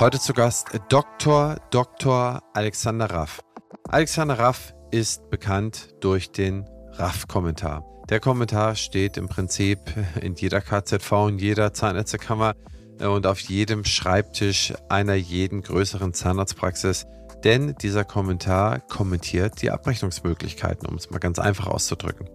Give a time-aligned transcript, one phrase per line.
[0.00, 1.56] Heute zu Gast Dr.
[1.70, 2.40] Dr.
[2.54, 3.40] Alexander Raff.
[3.88, 7.84] Alexander Raff ist bekannt durch den Raff-Kommentar.
[8.08, 9.80] Der Kommentar steht im Prinzip
[10.22, 12.54] in jeder KZV, in jeder Zahnärztekammer
[13.00, 17.04] und auf jedem Schreibtisch einer jeden größeren Zahnarztpraxis.
[17.42, 22.30] Denn dieser Kommentar kommentiert die Abrechnungsmöglichkeiten, um es mal ganz einfach auszudrücken.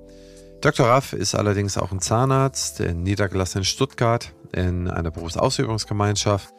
[0.60, 0.86] Dr.
[0.86, 6.54] Raff ist allerdings auch ein Zahnarzt, niedergelassen in Stuttgart in einer Berufsausübungsgemeinschaft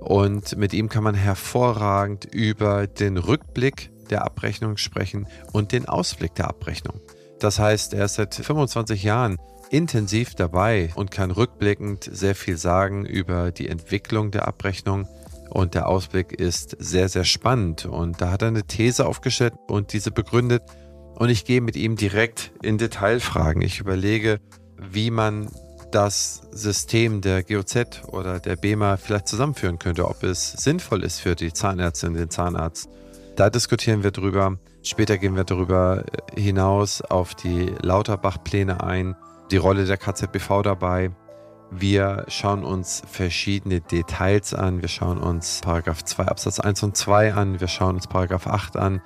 [0.00, 6.34] und mit ihm kann man hervorragend über den Rückblick der Abrechnung sprechen und den Ausblick
[6.34, 7.00] der Abrechnung.
[7.38, 9.36] Das heißt, er ist seit 25 Jahren
[9.70, 15.08] intensiv dabei und kann rückblickend sehr viel sagen über die Entwicklung der Abrechnung.
[15.48, 17.86] Und der Ausblick ist sehr, sehr spannend.
[17.86, 20.62] Und da hat er eine These aufgestellt und diese begründet.
[21.14, 23.62] Und ich gehe mit ihm direkt in Detailfragen.
[23.62, 24.38] Ich überlege,
[24.76, 25.50] wie man
[25.90, 31.34] das System der GOZ oder der BEMA vielleicht zusammenführen könnte, ob es sinnvoll ist für
[31.34, 32.88] die Zahnärztin, den Zahnarzt.
[33.36, 34.58] Da diskutieren wir drüber.
[34.82, 39.16] Später gehen wir darüber hinaus auf die Lauterbach-Pläne ein,
[39.50, 41.10] die Rolle der KZBV dabei.
[41.70, 44.82] Wir schauen uns verschiedene Details an.
[44.82, 47.60] Wir schauen uns Paragraph 2 Absatz 1 und 2 an.
[47.60, 49.02] Wir schauen uns Paragraph 8 an.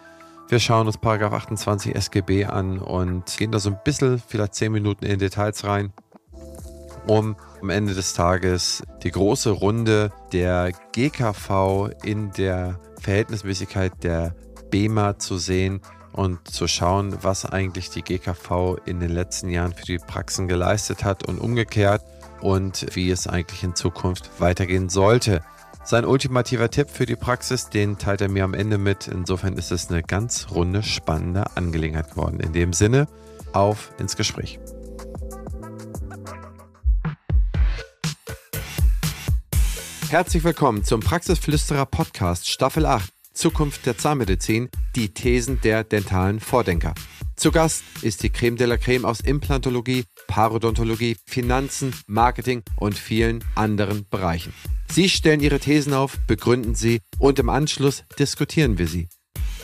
[0.48, 4.72] Wir schauen uns Paragraph 28 SGB an und gehen da so ein bisschen, vielleicht 10
[4.72, 5.92] Minuten in Details rein
[7.06, 14.34] um am Ende des Tages die große Runde der GKV in der Verhältnismäßigkeit der
[14.70, 15.80] BEMA zu sehen
[16.12, 21.05] und zu schauen, was eigentlich die GKV in den letzten Jahren für die Praxen geleistet
[21.05, 22.02] hat und umgekehrt
[22.41, 25.42] und wie es eigentlich in Zukunft weitergehen sollte.
[25.84, 29.06] Sein ultimativer Tipp für die Praxis, den teilt er mir am Ende mit.
[29.06, 32.41] Insofern ist es eine ganz runde, spannende Angelegenheit geworden.
[32.41, 33.06] In dem Sinne,
[33.52, 34.58] auf ins Gespräch.
[40.10, 46.95] Herzlich willkommen zum Praxisflüsterer Podcast Staffel 8 Zukunft der Zahnmedizin, die Thesen der dentalen Vordenker.
[47.36, 53.42] Zu Gast ist die Creme de la Creme aus Implantologie, Parodontologie, Finanzen, Marketing und vielen
[53.56, 54.55] anderen Bereichen.
[54.89, 59.08] Sie stellen ihre Thesen auf, begründen sie und im Anschluss diskutieren wir sie.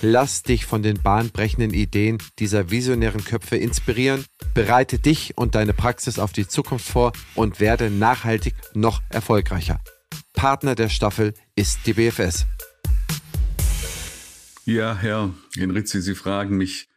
[0.02, 6.18] Lass dich von den bahnbrechenden Ideen dieser visionären Köpfe inspirieren, bereite dich und deine Praxis
[6.18, 9.78] auf die Zukunft vor und werde nachhaltig noch erfolgreicher.
[10.32, 12.46] Partner der Staffel ist die BFS.
[14.64, 16.88] Ja, Herr Genrizzi, Sie fragen mich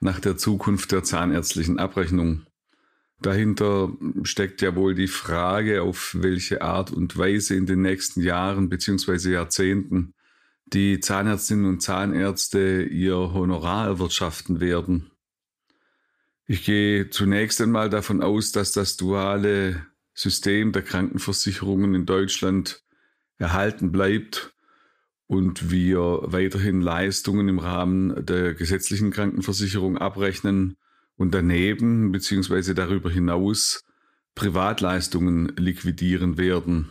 [0.00, 2.46] nach der Zukunft der zahnärztlichen Abrechnung.
[3.20, 3.92] Dahinter
[4.24, 9.32] steckt ja wohl die Frage, auf welche Art und Weise in den nächsten Jahren bzw.
[9.32, 10.14] Jahrzehnten
[10.72, 15.10] die Zahnärztinnen und Zahnärzte ihr Honorar erwirtschaften werden.
[16.46, 22.82] Ich gehe zunächst einmal davon aus, dass das duale System der Krankenversicherungen in Deutschland
[23.38, 24.54] erhalten bleibt
[25.26, 30.76] und wir weiterhin Leistungen im Rahmen der gesetzlichen Krankenversicherung abrechnen
[31.16, 32.74] und daneben bzw.
[32.74, 33.84] darüber hinaus
[34.34, 36.90] Privatleistungen liquidieren werden.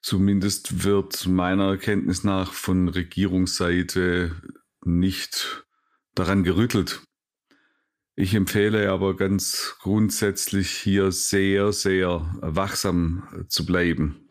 [0.00, 4.34] Zumindest wird meiner Kenntnis nach von Regierungsseite
[4.84, 5.66] nicht
[6.14, 7.02] daran gerüttelt.
[8.16, 14.28] Ich empfehle aber ganz grundsätzlich hier sehr, sehr wachsam zu bleiben.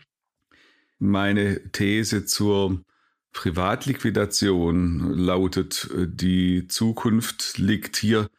[0.99, 2.83] Meine These zur
[3.31, 8.29] Privatliquidation lautet, die Zukunft liegt hier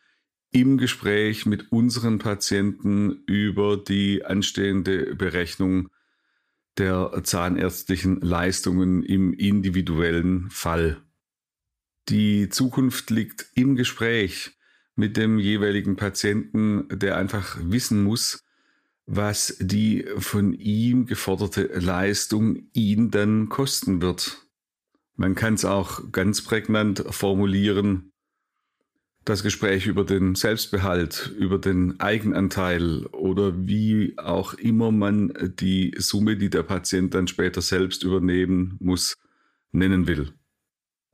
[0.53, 5.89] im Gespräch mit unseren Patienten über die anstehende Berechnung
[6.77, 11.01] der zahnärztlichen Leistungen im individuellen Fall.
[12.09, 14.53] Die Zukunft liegt im Gespräch
[15.01, 18.45] mit dem jeweiligen Patienten, der einfach wissen muss,
[19.07, 24.47] was die von ihm geforderte Leistung ihn dann kosten wird.
[25.17, 28.13] Man kann es auch ganz prägnant formulieren,
[29.25, 36.37] das Gespräch über den Selbstbehalt, über den Eigenanteil oder wie auch immer man die Summe,
[36.37, 39.17] die der Patient dann später selbst übernehmen muss,
[39.73, 40.35] nennen will.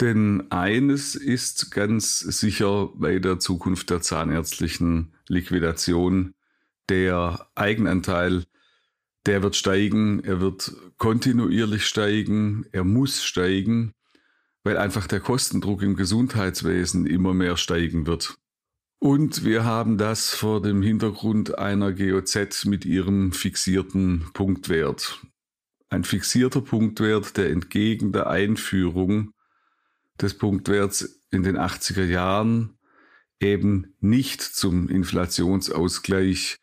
[0.00, 6.34] Denn eines ist ganz sicher bei der Zukunft der zahnärztlichen Liquidation,
[6.88, 8.44] der Eigenanteil,
[9.24, 13.94] der wird steigen, er wird kontinuierlich steigen, er muss steigen,
[14.64, 18.36] weil einfach der Kostendruck im Gesundheitswesen immer mehr steigen wird.
[18.98, 25.20] Und wir haben das vor dem Hintergrund einer GOZ mit ihrem fixierten Punktwert.
[25.88, 29.32] Ein fixierter Punktwert, der entgegen der Einführung
[30.20, 32.76] des Punktwerts in den 80er Jahren
[33.40, 36.58] eben nicht zum Inflationsausgleich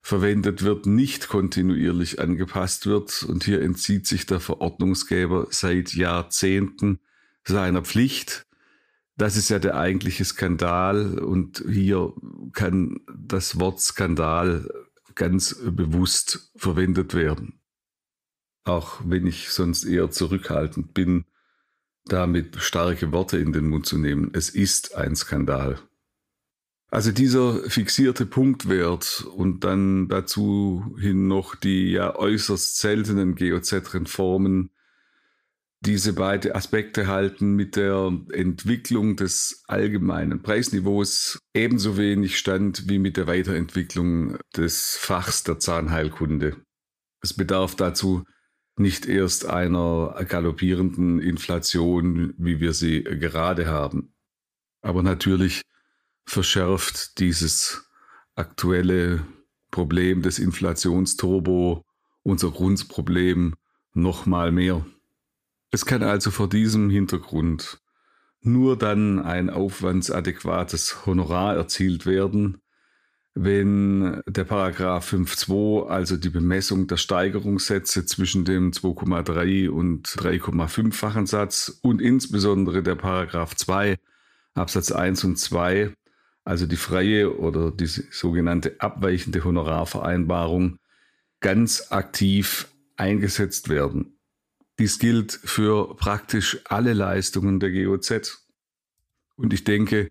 [0.00, 3.22] verwendet wird, nicht kontinuierlich angepasst wird.
[3.22, 6.98] Und hier entzieht sich der Verordnungsgeber seit Jahrzehnten
[7.44, 8.46] seiner Pflicht.
[9.16, 11.18] Das ist ja der eigentliche Skandal.
[11.18, 12.12] Und hier
[12.52, 14.68] kann das Wort Skandal
[15.14, 17.60] ganz bewusst verwendet werden.
[18.64, 21.26] Auch wenn ich sonst eher zurückhaltend bin,
[22.04, 24.30] damit starke Worte in den Mund zu nehmen.
[24.32, 25.78] Es ist ein Skandal.
[26.88, 34.70] Also dieser fixierte Punktwert und dann dazu hin noch die ja äußerst seltenen GOZ-Reformen,
[35.80, 43.16] diese beiden Aspekte halten mit der Entwicklung des allgemeinen Preisniveaus ebenso wenig stand wie mit
[43.16, 46.56] der Weiterentwicklung des Fachs der Zahnheilkunde.
[47.20, 48.24] Es bedarf dazu
[48.82, 54.12] nicht erst einer galoppierenden Inflation, wie wir sie gerade haben.
[54.82, 55.62] Aber natürlich
[56.26, 57.88] verschärft dieses
[58.34, 59.24] aktuelle
[59.70, 61.84] Problem des Inflationsturbo
[62.22, 63.54] unser Grundproblem
[63.94, 64.84] noch mal mehr.
[65.70, 67.80] Es kann also vor diesem Hintergrund
[68.40, 72.61] nur dann ein aufwandsadäquates Honorar erzielt werden,
[73.34, 81.78] wenn der Paragraph 5.2, also die Bemessung der Steigerungssätze zwischen dem 2,3 und 3,5-fachen Satz
[81.82, 83.96] und insbesondere der Paragraph 2
[84.54, 85.94] Absatz 1 und 2
[86.44, 90.78] also die freie oder die sogenannte abweichende Honorarvereinbarung,
[91.40, 94.18] ganz aktiv eingesetzt werden.
[94.78, 98.48] Dies gilt für praktisch alle Leistungen der GOZ.
[99.36, 100.10] Und ich denke,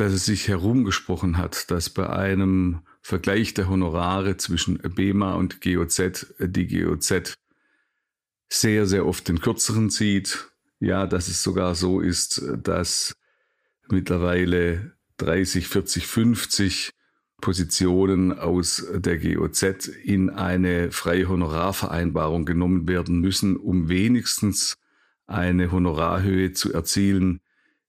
[0.00, 6.34] dass es sich herumgesprochen hat, dass bei einem Vergleich der Honorare zwischen BEMA und GOZ
[6.38, 7.34] die GOZ
[8.48, 10.50] sehr, sehr oft den kürzeren zieht.
[10.80, 13.14] Ja, dass es sogar so ist, dass
[13.90, 16.90] mittlerweile 30, 40, 50
[17.42, 24.78] Positionen aus der GOZ in eine freie Honorarvereinbarung genommen werden müssen, um wenigstens
[25.26, 27.40] eine Honorarhöhe zu erzielen,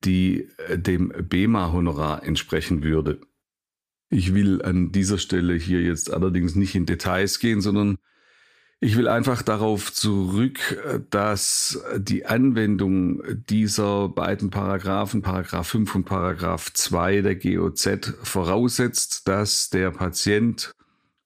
[0.03, 3.21] die dem BEMA-Honorar entsprechen würde.
[4.09, 7.97] Ich will an dieser Stelle hier jetzt allerdings nicht in Details gehen, sondern
[8.83, 16.73] ich will einfach darauf zurück, dass die Anwendung dieser beiden Paragraphen, Paragraph 5 und Paragraph
[16.73, 20.71] 2 der GOZ voraussetzt, dass der Patient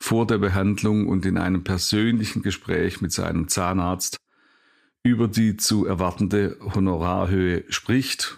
[0.02, 4.18] vor der Behandlung und in einem persönlichen Gespräch mit seinem Zahnarzt
[5.04, 8.38] über die zu erwartende Honorarhöhe spricht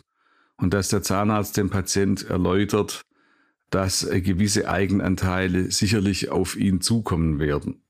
[0.58, 3.02] und dass der Zahnarzt dem Patient erläutert,
[3.70, 7.82] dass gewisse Eigenanteile sicherlich auf ihn zukommen werden.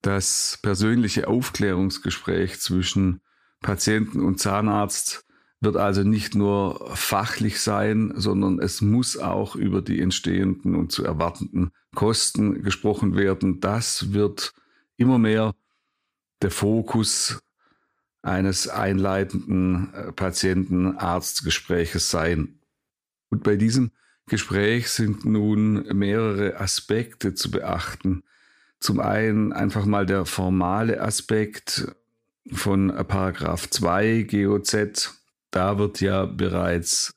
[0.00, 3.20] Das persönliche Aufklärungsgespräch zwischen
[3.60, 5.24] Patienten und Zahnarzt
[5.60, 11.04] wird also nicht nur fachlich sein, sondern es muss auch über die entstehenden und zu
[11.04, 13.60] erwartenden Kosten gesprochen werden.
[13.60, 14.54] Das wird
[14.96, 15.54] immer mehr
[16.42, 17.40] der Fokus
[18.22, 22.60] eines einleitenden äh, Patienten-Arzt-Gespräches sein.
[23.30, 23.90] Und bei diesem
[24.26, 28.22] Gespräch sind nun mehrere Aspekte zu beachten,
[28.78, 31.94] zum einen einfach mal der formale Aspekt
[32.50, 35.22] von Paragraph 2 GOZ.
[35.50, 37.14] Da wird ja bereits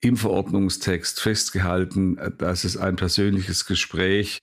[0.00, 4.42] im Verordnungstext festgehalten, dass es ein persönliches Gespräch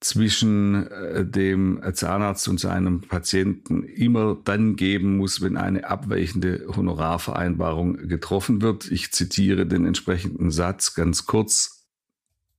[0.00, 8.08] zwischen äh, dem Zahnarzt und seinem Patienten immer dann geben muss, wenn eine abweichende Honorarvereinbarung
[8.08, 8.90] getroffen wird.
[8.90, 11.86] Ich zitiere den entsprechenden Satz ganz kurz.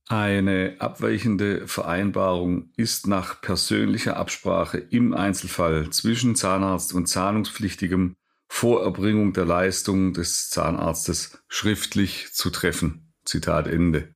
[0.08, 8.16] Eine abweichende Vereinbarung ist nach persönlicher Absprache im Einzelfall zwischen Zahnarzt und Zahlungspflichtigem
[8.46, 13.12] vor Erbringung der Leistung des Zahnarztes schriftlich zu treffen.
[13.24, 14.14] Zitat Ende.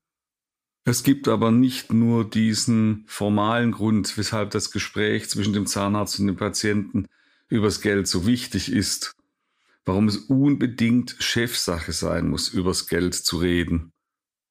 [0.88, 6.28] Es gibt aber nicht nur diesen formalen Grund, weshalb das Gespräch zwischen dem Zahnarzt und
[6.28, 7.09] dem Patienten
[7.49, 9.16] übers Geld so wichtig ist,
[9.85, 13.90] warum es unbedingt Chefsache sein muss, übers Geld zu reden.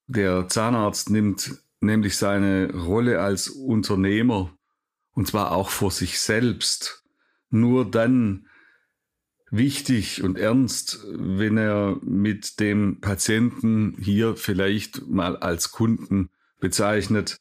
[0.07, 4.51] Der Zahnarzt nimmt nämlich seine Rolle als Unternehmer,
[5.13, 7.05] und zwar auch vor sich selbst,
[7.49, 8.47] nur dann
[9.49, 17.39] wichtig und ernst, wenn er mit dem Patienten hier vielleicht mal als Kunden bezeichnet,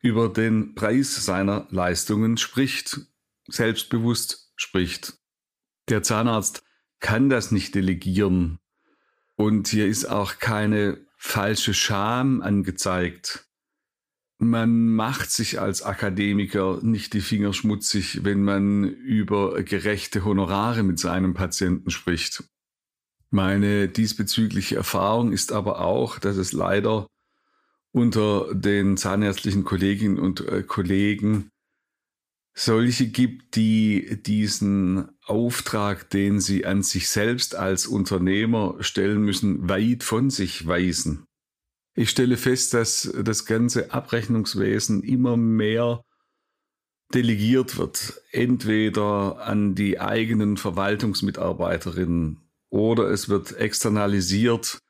[0.00, 3.00] über den Preis seiner Leistungen spricht,
[3.48, 5.14] selbstbewusst spricht.
[5.88, 6.62] Der Zahnarzt
[7.00, 8.58] kann das nicht delegieren.
[9.36, 13.43] Und hier ist auch keine falsche Scham angezeigt.
[14.50, 20.98] Man macht sich als Akademiker nicht die Finger schmutzig, wenn man über gerechte Honorare mit
[20.98, 22.44] seinem Patienten spricht.
[23.30, 27.06] Meine diesbezügliche Erfahrung ist aber auch, dass es leider
[27.90, 31.50] unter den zahnärztlichen Kolleginnen und äh, Kollegen
[32.54, 40.04] solche gibt, die diesen Auftrag, den sie an sich selbst als Unternehmer stellen müssen, weit
[40.04, 41.24] von sich weisen.
[41.94, 46.04] Ich stelle fest, dass das ganze Abrechnungswesen immer mehr
[47.12, 54.80] delegiert wird, entweder an die eigenen Verwaltungsmitarbeiterinnen oder es wird externalisiert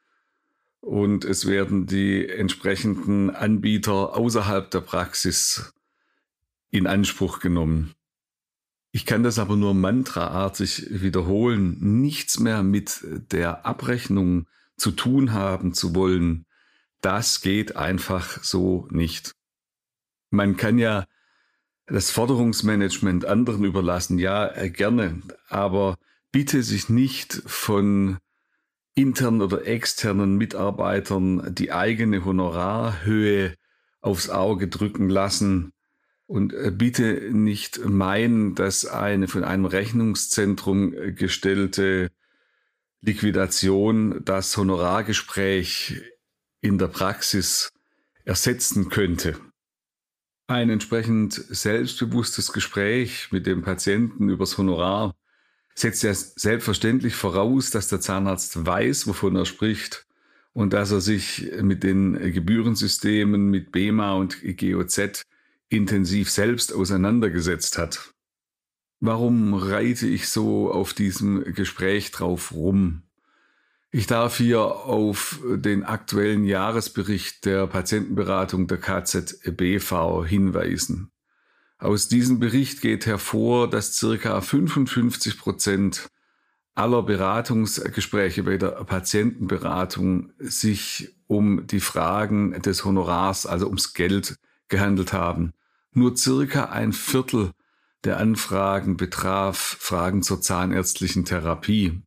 [0.81, 5.75] und es werden die entsprechenden Anbieter außerhalb der Praxis
[6.71, 7.93] in Anspruch genommen.
[8.91, 14.47] Ich kann das aber nur mantraartig wiederholen, nichts mehr mit der Abrechnung
[14.77, 16.47] zu tun haben zu wollen,
[17.05, 19.35] das geht einfach so nicht.
[20.31, 21.05] Man kann ja
[21.87, 25.99] das Forderungsmanagement anderen überlassen, ja, äh, gerne, aber
[26.33, 28.19] bitte sich nicht von
[28.95, 33.55] internen oder externen Mitarbeitern die eigene Honorarhöhe
[34.01, 35.73] aufs Auge drücken lassen
[36.27, 42.11] und äh, bitte nicht meinen, dass eine von einem Rechnungszentrum äh, gestellte
[43.03, 46.14] Liquidation das Honorargespräch
[46.65, 47.71] in der Praxis
[48.25, 49.39] ersetzen könnte.
[50.47, 55.15] Ein entsprechend selbstbewusstes Gespräch mit dem Patienten übers Honorar
[55.75, 60.07] setzt ja selbstverständlich voraus, dass der Zahnarzt weiß, wovon er spricht
[60.55, 65.23] und dass er sich mit den Gebührensystemen, mit BEMA und GOZ
[65.69, 68.15] intensiv selbst auseinandergesetzt hat.
[69.01, 73.04] Warum reite ich so auf diesem Gespräch drauf rum?
[73.97, 81.13] Ich darf hier auf den aktuellen Jahresbericht der Patientenberatung der KZBV hinweisen.
[81.79, 86.09] Aus diesem Bericht geht hervor, dass circa 55 Prozent
[86.75, 94.35] aller Beratungsgespräche bei der Patientenberatung sich um die Fragen des Honorars, also ums Geld
[94.67, 95.53] gehandelt haben.
[95.93, 97.53] Nur circa ein Viertel
[98.03, 102.03] der Anfragen betraf Fragen zur zahnärztlichen Therapie.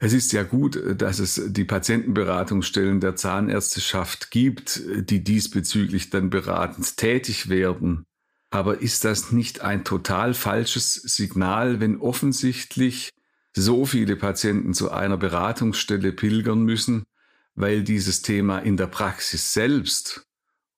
[0.00, 6.96] Es ist ja gut, dass es die Patientenberatungsstellen der Zahnärzteschaft gibt, die diesbezüglich dann beratend
[6.96, 8.04] tätig werden.
[8.50, 13.10] Aber ist das nicht ein total falsches Signal, wenn offensichtlich
[13.54, 17.02] so viele Patienten zu einer Beratungsstelle pilgern müssen,
[17.56, 20.24] weil dieses Thema in der Praxis selbst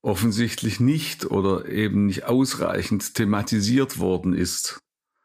[0.01, 4.81] offensichtlich nicht oder eben nicht ausreichend thematisiert worden ist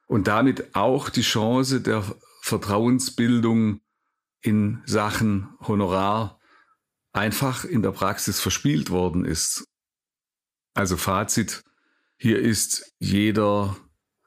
[0.06, 2.04] und damit auch die Chance der
[2.42, 3.80] Vertrauensbildung
[4.46, 6.40] in Sachen Honorar
[7.14, 9.68] einfach in der Praxis verspielt worden ist.
[10.74, 11.64] Also Fazit,
[12.18, 13.76] hier ist jeder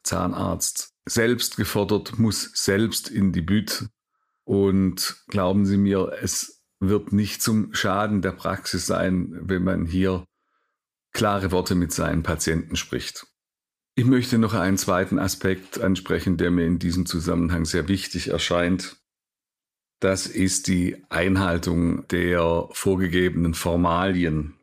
[0.02, 3.86] Zahnarzt selbst gefordert, muss selbst in die Bütt
[4.44, 10.24] und glauben Sie mir, es wird nicht zum Schaden der Praxis sein, wenn man hier
[11.12, 13.26] klare Worte mit seinen Patienten spricht.
[13.94, 18.96] Ich möchte noch einen zweiten Aspekt ansprechen, der mir in diesem Zusammenhang sehr wichtig erscheint.
[20.00, 24.54] Das ist die Einhaltung der vorgegebenen Formalien.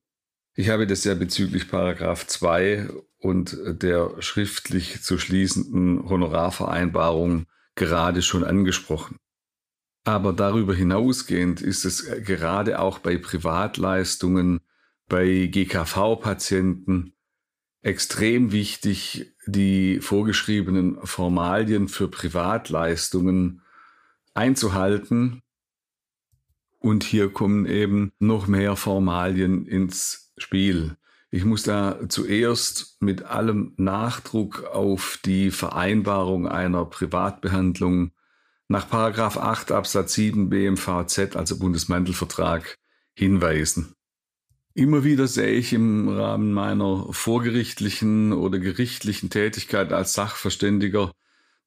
[0.55, 2.87] Ich habe das ja bezüglich Paragraph 2
[3.17, 9.17] und der schriftlich zu schließenden Honorarvereinbarung gerade schon angesprochen.
[10.05, 14.61] Aber darüber hinausgehend ist es gerade auch bei Privatleistungen,
[15.09, 17.13] bei GKV-Patienten
[17.81, 23.61] extrem wichtig, die vorgeschriebenen Formalien für Privatleistungen
[24.35, 25.41] einzuhalten.
[26.79, 30.97] Und hier kommen eben noch mehr Formalien ins Spiel.
[31.31, 38.11] Ich muss da zuerst mit allem Nachdruck auf die Vereinbarung einer Privatbehandlung
[38.67, 42.77] nach 8 Absatz 7 BMVZ, also Bundesmantelvertrag,
[43.13, 43.95] hinweisen.
[44.73, 51.11] Immer wieder sehe ich im Rahmen meiner vorgerichtlichen oder gerichtlichen Tätigkeit als Sachverständiger,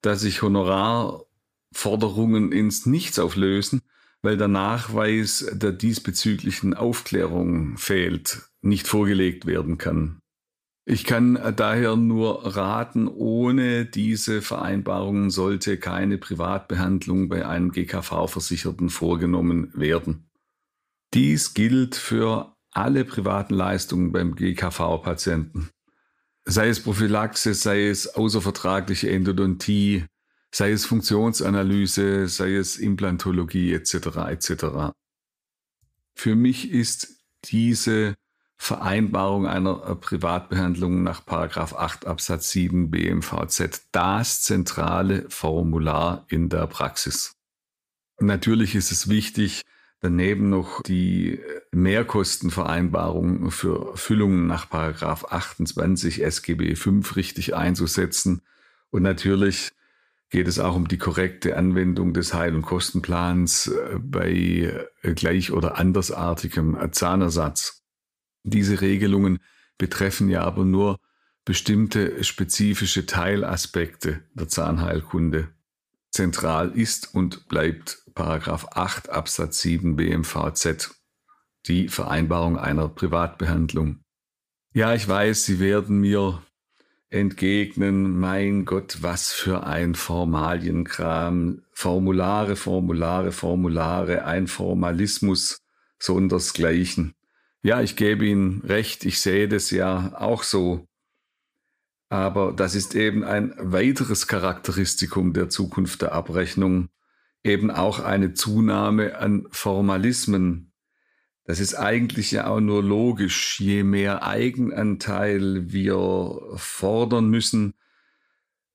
[0.02, 1.24] dass sich Honorar
[1.72, 3.82] Forderungen ins Nichts auflösen,
[4.22, 10.20] weil der Nachweis der diesbezüglichen Aufklärung fehlt, nicht vorgelegt werden kann.
[10.90, 19.70] Ich kann daher nur raten, ohne diese Vereinbarungen sollte keine Privatbehandlung bei einem GKV-Versicherten vorgenommen
[19.74, 20.30] werden.
[21.12, 25.68] Dies gilt für alle privaten Leistungen beim GKV-Patienten.
[26.46, 30.06] Sei es Prophylaxe, sei es außervertragliche Endodontie,
[30.50, 33.94] sei es Funktionsanalyse, sei es Implantologie etc.
[34.28, 34.94] etc.
[36.14, 38.14] Für mich ist diese
[38.56, 47.36] Vereinbarung einer äh, Privatbehandlung nach 8 Absatz 7 BMVZ das zentrale Formular in der Praxis.
[48.18, 49.62] Natürlich ist es wichtig,
[50.00, 51.40] daneben noch die
[51.70, 58.42] Mehrkostenvereinbarung für Füllungen nach Paragraph 28 SGB 5 richtig einzusetzen.
[58.90, 59.70] Und natürlich
[60.30, 64.30] geht es auch um die korrekte Anwendung des Heil- und Kostenplans äh, bei
[65.02, 67.82] äh, gleich- oder andersartigem Zahnersatz.
[68.44, 69.40] Diese Regelungen
[69.78, 70.98] betreffen ja aber nur
[71.44, 75.48] bestimmte spezifische Teilaspekte der Zahnheilkunde.
[76.10, 80.90] Zentral ist und bleibt Paragraph 8 Absatz 7 BMVZ,
[81.66, 84.00] die Vereinbarung einer Privatbehandlung.
[84.74, 86.42] Ja, ich weiß, Sie werden mir
[87.10, 95.62] entgegnen, mein Gott, was für ein Formalienkram, Formulare, Formulare, Formulare, ein Formalismus
[95.98, 97.14] sondersgleichen.
[97.62, 100.86] Ja, ich gebe Ihnen recht, ich sehe das ja auch so.
[102.10, 106.88] Aber das ist eben ein weiteres Charakteristikum der Zukunft der Abrechnung,
[107.42, 110.67] eben auch eine Zunahme an Formalismen.
[111.48, 113.58] Das ist eigentlich ja auch nur logisch.
[113.58, 117.72] Je mehr Eigenanteil wir fordern müssen,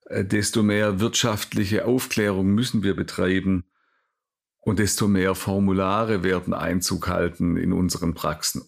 [0.05, 3.65] äh, desto mehr wirtschaftliche Aufklärung müssen wir betreiben
[4.59, 8.63] und desto mehr Formulare werden Einzug halten in unseren Praxen.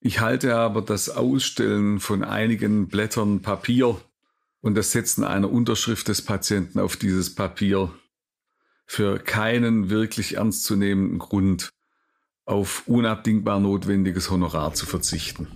[0.00, 4.00] Ich halte aber das Ausstellen von einigen Blättern Papier
[4.62, 7.92] und das Setzen einer Unterschrift des Patienten auf dieses Papier
[8.86, 11.75] für keinen wirklich ernstzunehmenden Grund,
[12.46, 15.48] auf unabdingbar notwendiges Honorar zu verzichten.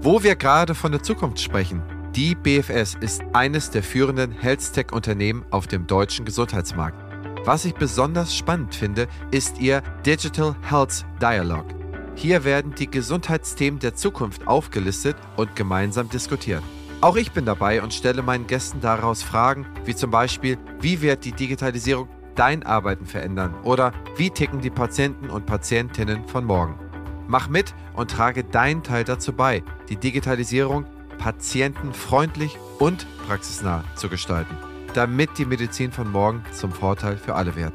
[0.00, 1.82] Wo wir gerade von der Zukunft sprechen,
[2.14, 6.98] die BFS ist eines der führenden Health-Tech-Unternehmen auf dem deutschen Gesundheitsmarkt.
[7.44, 11.74] Was ich besonders spannend finde, ist Ihr Digital Health Dialogue.
[12.14, 16.62] Hier werden die Gesundheitsthemen der Zukunft aufgelistet und gemeinsam diskutiert.
[17.00, 21.24] Auch ich bin dabei und stelle meinen Gästen daraus Fragen, wie zum Beispiel, wie wird
[21.24, 26.78] die Digitalisierung dein Arbeiten verändern oder wie ticken die Patienten und Patientinnen von morgen.
[27.26, 30.84] Mach mit und trage deinen Teil dazu bei, die Digitalisierung
[31.18, 34.56] patientenfreundlich und praxisnah zu gestalten
[34.94, 37.74] damit die Medizin von morgen zum Vorteil für alle wird.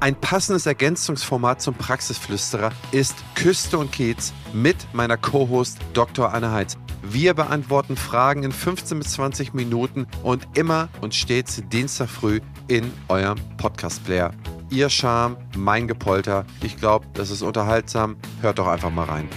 [0.01, 6.33] Ein passendes Ergänzungsformat zum Praxisflüsterer ist Küste und Kiez mit meiner Co-Host Dr.
[6.33, 6.77] Anne Heitz.
[7.01, 12.93] Wir beantworten Fragen in 15 bis 20 Minuten und immer und stets Dienstag früh in
[13.09, 14.31] eurem Podcast-Player.
[14.69, 16.45] Ihr Charme, mein Gepolter.
[16.61, 18.15] Ich glaube, das ist unterhaltsam.
[18.39, 19.27] Hört doch einfach mal rein.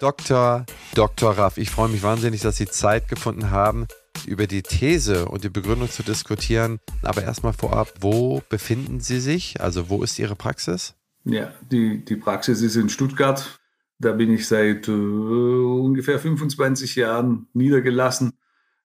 [0.00, 0.64] Dr.
[0.94, 1.36] Dr.
[1.36, 3.86] Raff, ich freue mich wahnsinnig, dass Sie Zeit gefunden haben,
[4.26, 6.80] über die These und die Begründung zu diskutieren.
[7.02, 9.60] Aber erstmal vorab, wo befinden Sie sich?
[9.60, 10.94] Also wo ist Ihre Praxis?
[11.24, 13.58] Ja, die, die Praxis ist in Stuttgart.
[13.98, 18.32] Da bin ich seit äh, ungefähr 25 Jahren niedergelassen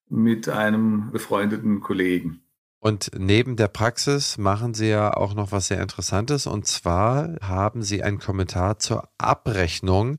[0.09, 2.41] mit einem befreundeten Kollegen.
[2.79, 6.47] Und neben der Praxis machen Sie ja auch noch was sehr Interessantes.
[6.47, 10.17] Und zwar haben Sie einen Kommentar zur Abrechnung.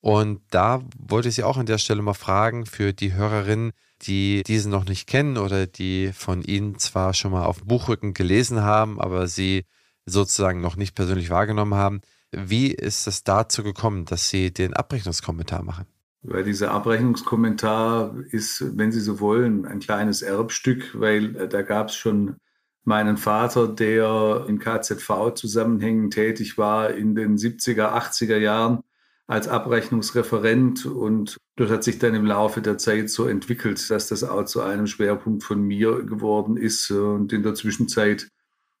[0.00, 4.42] Und da wollte ich Sie auch an der Stelle mal fragen für die Hörerinnen, die
[4.44, 9.00] diesen noch nicht kennen oder die von Ihnen zwar schon mal auf Buchrücken gelesen haben,
[9.00, 9.64] aber Sie
[10.06, 12.00] sozusagen noch nicht persönlich wahrgenommen haben.
[12.30, 15.86] Wie ist es dazu gekommen, dass Sie den Abrechnungskommentar machen?
[16.22, 21.88] Weil dieser Abrechnungskommentar ist, wenn Sie so wollen, ein kleines Erbstück, weil äh, da gab
[21.88, 22.36] es schon
[22.84, 28.82] meinen Vater, der in KZV-Zusammenhängen tätig war in den 70er, 80er Jahren
[29.28, 34.24] als Abrechnungsreferent und das hat sich dann im Laufe der Zeit so entwickelt, dass das
[34.24, 38.28] auch zu einem Schwerpunkt von mir geworden ist und in der Zwischenzeit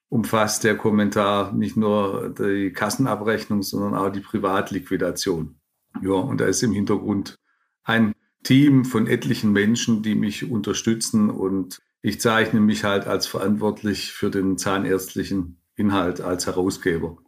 [0.08, 5.56] umfasst der Kommentar nicht nur die Kassenabrechnung, sondern auch die Privatliquidation.
[6.00, 7.36] Ja, und da ist im Hintergrund
[7.84, 14.12] ein Team von etlichen Menschen, die mich unterstützen und ich zeichne mich halt als verantwortlich
[14.12, 17.18] für den zahnärztlichen Inhalt als Herausgeber.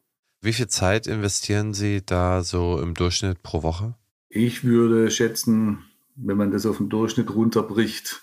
[0.43, 3.95] Wie viel Zeit investieren Sie da so im Durchschnitt pro Woche?
[4.31, 5.85] Ich würde schätzen,
[6.17, 8.23] wenn man das auf den Durchschnitt runterbricht,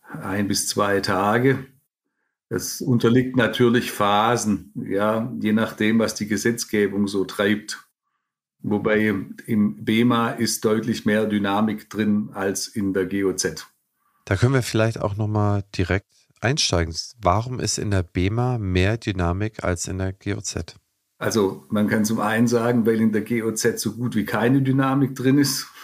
[0.00, 1.66] ein bis zwei Tage.
[2.48, 7.86] Es unterliegt natürlich Phasen, ja, je nachdem, was die Gesetzgebung so treibt.
[8.60, 9.14] Wobei
[9.46, 13.66] im BEMA ist deutlich mehr Dynamik drin als in der GOZ.
[14.24, 16.08] Da können wir vielleicht auch nochmal direkt
[16.40, 16.94] einsteigen.
[17.20, 20.76] Warum ist in der BEMA mehr Dynamik als in der GOZ?
[21.18, 25.14] Also man kann zum einen sagen, weil in der GOZ so gut wie keine Dynamik
[25.14, 25.68] drin ist.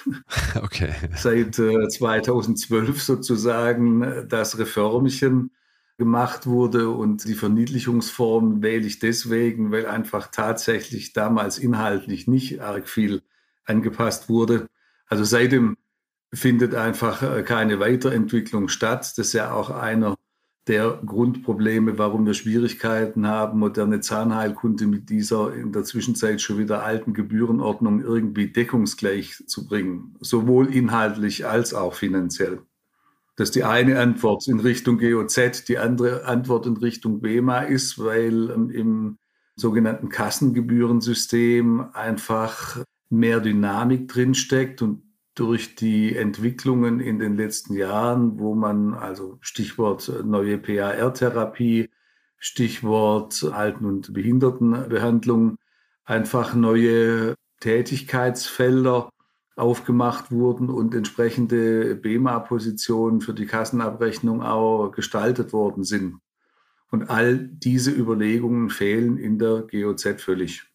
[0.62, 0.94] Okay.
[1.14, 5.50] Seit äh, 2012 sozusagen äh, das Reformchen
[5.98, 12.88] gemacht wurde und die Verniedlichungsform wähle ich deswegen, weil einfach tatsächlich damals inhaltlich nicht arg
[12.88, 13.20] viel
[13.66, 14.68] angepasst wurde.
[15.06, 15.76] Also seitdem
[16.32, 19.12] findet einfach äh, keine Weiterentwicklung statt.
[19.16, 20.16] Das ist ja auch einer
[20.70, 26.84] der Grundprobleme, warum wir Schwierigkeiten haben, moderne Zahnheilkunde mit dieser in der Zwischenzeit schon wieder
[26.84, 32.60] alten Gebührenordnung irgendwie deckungsgleich zu bringen, sowohl inhaltlich als auch finanziell.
[33.34, 35.64] Das ist die eine Antwort in Richtung GOZ.
[35.64, 39.18] Die andere Antwort in Richtung BEMA ist, weil im
[39.56, 45.02] sogenannten Kassengebührensystem einfach mehr Dynamik drinsteckt und
[45.40, 51.88] durch die Entwicklungen in den letzten Jahren, wo man, also Stichwort neue PAR-Therapie,
[52.36, 55.56] Stichwort Alten- und Behindertenbehandlung,
[56.04, 59.08] einfach neue Tätigkeitsfelder
[59.56, 66.18] aufgemacht wurden und entsprechende BEMA-Positionen für die Kassenabrechnung auch gestaltet worden sind.
[66.90, 70.69] Und all diese Überlegungen fehlen in der GOZ völlig.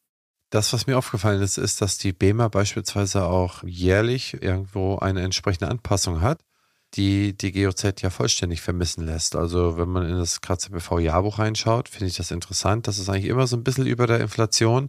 [0.55, 5.69] Das, was mir aufgefallen ist, ist, dass die BEMA beispielsweise auch jährlich irgendwo eine entsprechende
[5.69, 6.45] Anpassung hat,
[6.93, 9.35] die die GOZ ja vollständig vermissen lässt.
[9.35, 13.47] Also wenn man in das KZBV-Jahrbuch reinschaut, finde ich das interessant, dass es eigentlich immer
[13.47, 14.87] so ein bisschen über der Inflation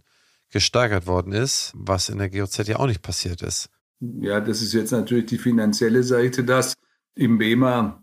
[0.49, 3.67] gesteigert worden ist, was in der GOZ ja auch nicht passiert ist.
[3.99, 6.75] Ja, das ist jetzt natürlich die finanzielle Seite, dass
[7.13, 8.01] im BEMA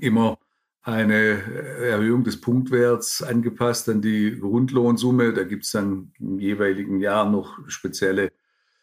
[0.00, 0.36] immer
[0.84, 1.42] eine
[1.80, 5.32] Erhöhung des Punktwerts angepasst an die Grundlohnsumme.
[5.32, 8.30] Da gibt es dann im jeweiligen Jahr noch spezielle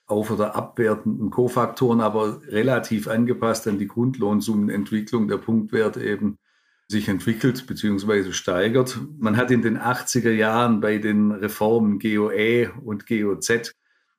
[0.08, 6.40] auf- oder abwertenden Kofaktoren, aber relativ angepasst an die Grundlohnsummenentwicklung der Punktwert eben
[6.88, 8.34] sich entwickelt bzw.
[8.34, 9.00] steigert.
[9.20, 13.74] Man hat in den 80er Jahren bei den Reformen GOE und GOZ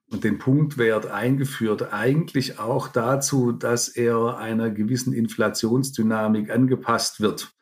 [0.07, 7.53] den Punktwert eingeführt, eigentlich auch dazu, dass er einer gewissen Inflationsdynamik angepasst wird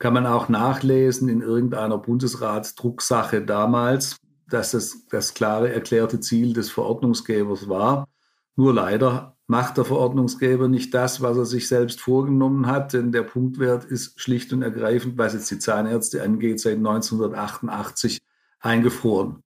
[0.00, 4.16] kann man auch nachlesen in irgendeiner Bundesratsdrucksache damals,
[4.48, 8.08] dass das das klare erklärte Ziel des Verordnungsgebers war.
[8.56, 13.24] Nur leider macht der Verordnungsgeber nicht das, was er sich selbst vorgenommen hat, denn der
[13.24, 18.20] Punktwert ist schlicht und ergreifend, was jetzt die Zahnärzte angeht, seit 1988
[18.58, 19.42] eingefroren.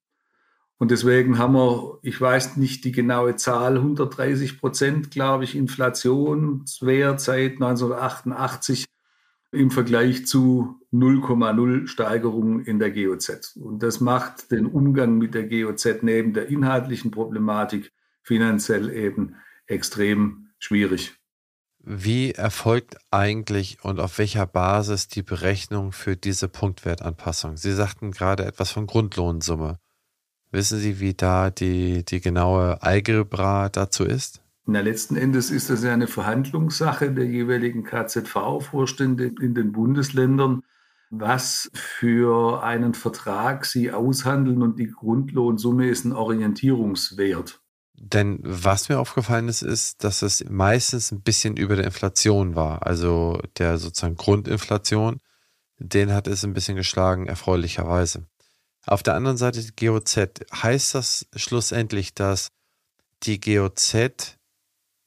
[0.78, 7.20] Und deswegen haben wir, ich weiß nicht die genaue Zahl, 130 Prozent, glaube ich, Inflationswert
[7.20, 8.86] seit 1988
[9.54, 13.56] im Vergleich zu 0,0 Steigerung in der GOZ.
[13.56, 19.36] Und das macht den Umgang mit der GOZ neben der inhaltlichen Problematik finanziell eben
[19.66, 21.14] extrem schwierig.
[21.78, 27.58] Wie erfolgt eigentlich und auf welcher Basis die Berechnung für diese Punktwertanpassung?
[27.58, 29.78] Sie sagten gerade etwas von Grundlohnsumme.
[30.50, 34.43] Wissen Sie, wie da die, die genaue Algebra dazu ist?
[34.66, 40.62] Na, letzten Endes ist das ja eine Verhandlungssache der jeweiligen KZV-Vorstände in den Bundesländern,
[41.10, 47.60] was für einen Vertrag sie aushandeln und die Grundlohnsumme ist ein Orientierungswert.
[47.96, 52.86] Denn was mir aufgefallen ist, ist, dass es meistens ein bisschen über der Inflation war.
[52.86, 55.20] Also der sozusagen Grundinflation,
[55.78, 58.26] den hat es ein bisschen geschlagen, erfreulicherweise.
[58.86, 60.16] Auf der anderen Seite die GOZ.
[60.52, 62.48] Heißt das schlussendlich, dass
[63.22, 64.36] die GOZ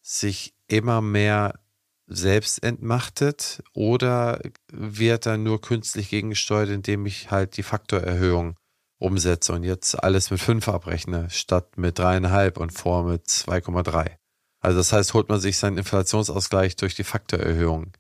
[0.07, 1.59] sich immer mehr
[2.07, 4.39] selbst entmachtet oder
[4.71, 8.55] wird er nur künstlich gegengesteuert, indem ich halt die Faktorerhöhung
[8.99, 14.11] umsetze und jetzt alles mit 5 abrechne, statt mit 3,5 und vor mit 2,3.
[14.61, 17.91] Also das heißt, holt man sich seinen Inflationsausgleich durch die Faktorerhöhung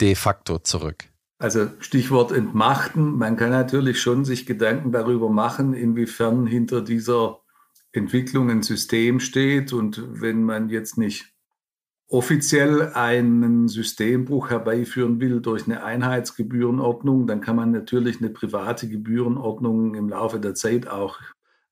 [0.00, 1.04] de facto zurück.
[1.38, 3.18] Also Stichwort entmachten.
[3.18, 7.40] Man kann natürlich schon sich Gedanken darüber machen, inwiefern hinter dieser
[7.92, 11.31] Entwicklung ein System steht und wenn man jetzt nicht
[12.12, 19.94] offiziell einen Systembruch herbeiführen will durch eine Einheitsgebührenordnung, dann kann man natürlich eine private Gebührenordnung
[19.94, 21.20] im Laufe der Zeit auch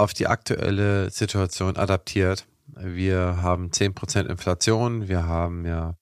[0.00, 2.46] auf die aktuelle Situation adaptiert.
[2.66, 5.96] Wir haben 10% Inflation, wir haben ja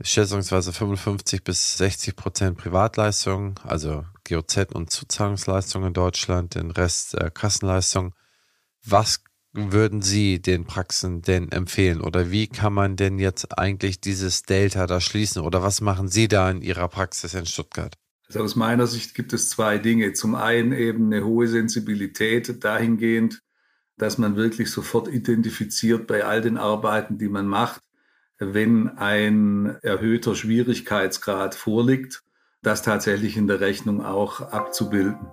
[0.00, 8.12] schätzungsweise 55 bis 60% Privatleistungen, also GOZ und Zuzahlungsleistungen in Deutschland, den Rest äh, Kassenleistungen.
[8.84, 9.22] Was
[9.52, 14.86] würden Sie den Praxen denn empfehlen oder wie kann man denn jetzt eigentlich dieses Delta
[14.86, 17.96] da schließen oder was machen Sie da in Ihrer Praxis in Stuttgart?
[18.28, 20.12] Also aus meiner Sicht gibt es zwei Dinge.
[20.12, 23.42] Zum einen eben eine hohe Sensibilität dahingehend,
[23.96, 27.80] dass man wirklich sofort identifiziert bei all den Arbeiten, die man macht,
[28.38, 32.22] wenn ein erhöhter Schwierigkeitsgrad vorliegt,
[32.62, 35.32] das tatsächlich in der Rechnung auch abzubilden.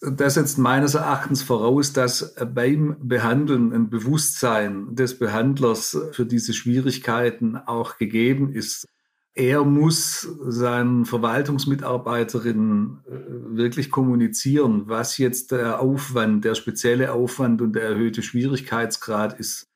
[0.00, 7.56] Das setzt meines Erachtens voraus, dass beim Behandeln ein Bewusstsein des Behandlers für diese Schwierigkeiten
[7.56, 8.88] auch gegeben ist
[9.34, 17.74] er muss seinen Verwaltungsmitarbeiterinnen äh, wirklich kommunizieren, was jetzt der Aufwand, der spezielle Aufwand und
[17.74, 19.68] der erhöhte Schwierigkeitsgrad ist.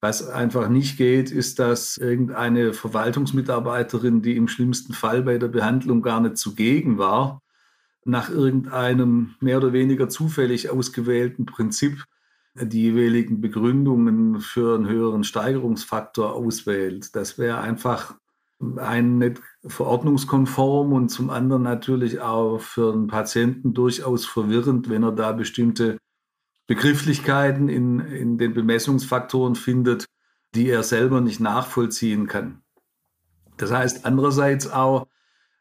[0.00, 6.02] Was einfach nicht geht, ist, dass irgendeine Verwaltungsmitarbeiterin, die im schlimmsten Fall bei der Behandlung
[6.02, 7.42] gar nicht zugegen war,
[8.04, 12.04] nach irgendeinem mehr oder weniger zufällig ausgewählten Prinzip
[12.54, 17.14] die jeweiligen Begründungen für einen höheren Steigerungsfaktor auswählt.
[17.14, 18.16] Das wäre einfach
[18.76, 25.12] einen nicht verordnungskonform und zum anderen natürlich auch für einen Patienten durchaus verwirrend, wenn er
[25.12, 25.98] da bestimmte
[26.66, 30.06] Begrifflichkeiten in, in den Bemessungsfaktoren findet,
[30.54, 32.62] die er selber nicht nachvollziehen kann.
[33.56, 35.06] Das heißt andererseits auch,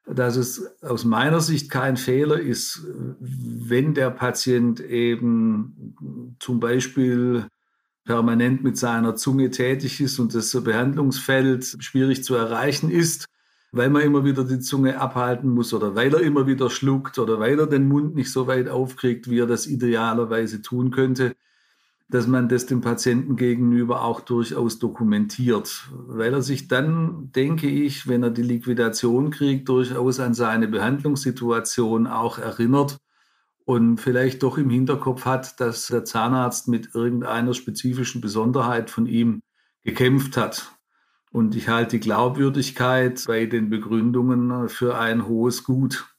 [0.05, 2.85] dass es aus meiner Sicht kein Fehler ist,
[3.19, 7.47] wenn der Patient eben zum Beispiel
[8.07, 13.27] permanent mit seiner Zunge tätig ist und das Behandlungsfeld schwierig zu erreichen ist,
[13.71, 17.39] weil man immer wieder die Zunge abhalten muss oder weil er immer wieder schluckt oder
[17.39, 21.35] weil er den Mund nicht so weit aufkriegt, wie er das idealerweise tun könnte,
[22.09, 28.07] dass man das dem Patienten gegenüber auch durchaus dokumentiert, weil er sich dann, denke ich,
[28.07, 32.99] wenn er die Liquidation kriegt, durchaus an seine Behandlungssituation auch erinnert
[33.67, 39.41] und vielleicht doch im Hinterkopf hat, dass der Zahnarzt mit irgendeiner spezifischen Besonderheit von ihm
[39.83, 40.71] gekämpft hat.
[41.33, 46.15] Und ich halte die Glaubwürdigkeit bei den Begründungen für ein hohes Gut.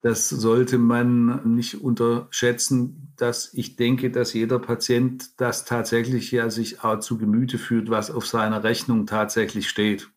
[0.00, 6.82] Das sollte man nicht unterschätzen, dass ich denke, dass jeder Patient das tatsächlich ja sich
[6.82, 10.08] auch zu Gemüte führt, was auf seiner Rechnung tatsächlich steht.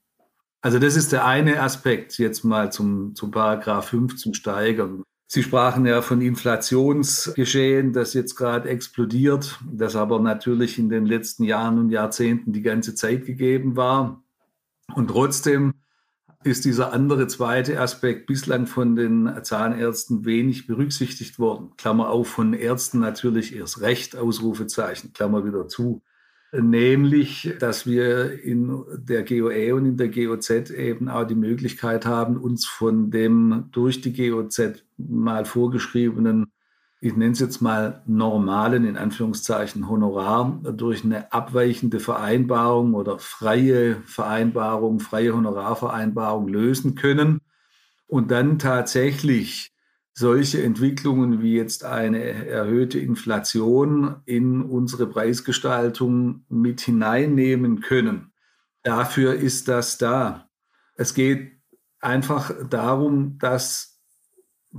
[0.61, 5.03] Also das ist der eine Aspekt jetzt mal zum, zum Paragraph 5 zum Steigern.
[5.27, 11.43] Sie sprachen ja von Inflationsgeschehen, das jetzt gerade explodiert, das aber natürlich in den letzten
[11.43, 14.23] Jahren und Jahrzehnten die ganze Zeit gegeben war.
[14.93, 15.73] Und trotzdem
[16.43, 21.71] ist dieser andere zweite Aspekt bislang von den Zahnärzten wenig berücksichtigt worden.
[21.75, 26.03] Klammer auf, von Ärzten natürlich erst recht, Ausrufezeichen, Klammer wieder zu
[26.61, 32.37] nämlich, dass wir in der GOE und in der GOZ eben auch die Möglichkeit haben,
[32.37, 36.51] uns von dem durch die GOZ mal vorgeschriebenen,
[37.01, 43.97] ich nenne es jetzt mal normalen, in Anführungszeichen, Honorar durch eine abweichende Vereinbarung oder freie
[44.05, 47.41] Vereinbarung, freie Honorarvereinbarung lösen können
[48.07, 49.75] und dann tatsächlich
[50.13, 58.31] solche Entwicklungen wie jetzt eine erhöhte Inflation in unsere Preisgestaltung mit hineinnehmen können.
[58.81, 60.49] Dafür ist das da.
[60.95, 61.51] Es geht
[61.99, 63.94] einfach darum, dass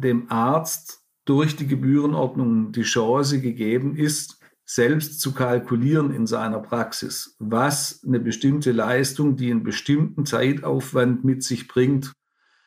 [0.01, 7.37] dem Arzt durch die Gebührenordnung die Chance gegeben ist, selbst zu kalkulieren in seiner Praxis,
[7.39, 12.13] was eine bestimmte Leistung, die einen bestimmten Zeitaufwand mit sich bringt,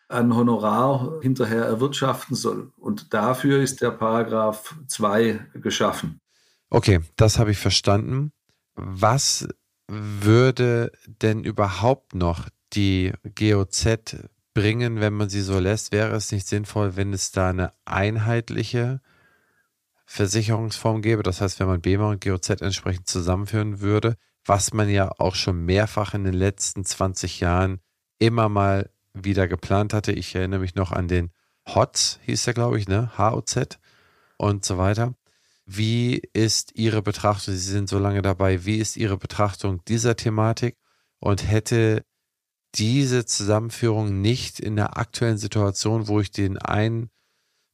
[0.08, 2.72] an Honorar hinterher erwirtschaften soll.
[2.78, 6.20] Und dafür ist der Paragraph 2 geschaffen.
[6.70, 8.32] Okay, das habe ich verstanden.
[8.76, 9.48] Was
[9.88, 15.94] würde denn überhaupt noch die GOZ bringen, wenn man sie so lässt?
[15.94, 19.00] Wäre es nicht sinnvoll, wenn es da eine einheitliche
[20.06, 21.24] Versicherungsform gäbe?
[21.24, 25.64] Das heißt, wenn man BEMA und GOZ entsprechend zusammenführen würde, was man ja auch schon
[25.64, 27.80] mehrfach in den letzten 20 Jahren
[28.18, 30.12] immer mal wieder geplant hatte.
[30.12, 31.32] Ich erinnere mich noch an den
[31.66, 33.18] HOTS, hieß der, glaube ich, ne?
[33.18, 33.80] HOZ
[34.38, 35.16] und so weiter.
[35.66, 40.76] Wie ist Ihre Betrachtung, Sie sind so lange dabei, wie ist Ihre Betrachtung dieser Thematik
[41.20, 42.04] und hätte
[42.76, 47.10] diese Zusammenführung nicht in der aktuellen Situation, wo ich den einen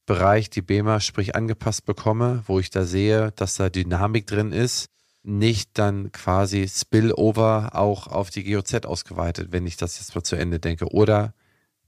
[0.06, 4.88] Bereich, die BEMA, sprich angepasst bekomme, wo ich da sehe, dass da Dynamik drin ist,
[5.24, 10.36] nicht dann quasi Spillover auch auf die GOZ ausgeweitet, wenn ich das jetzt mal zu
[10.36, 10.86] Ende denke?
[10.92, 11.34] Oder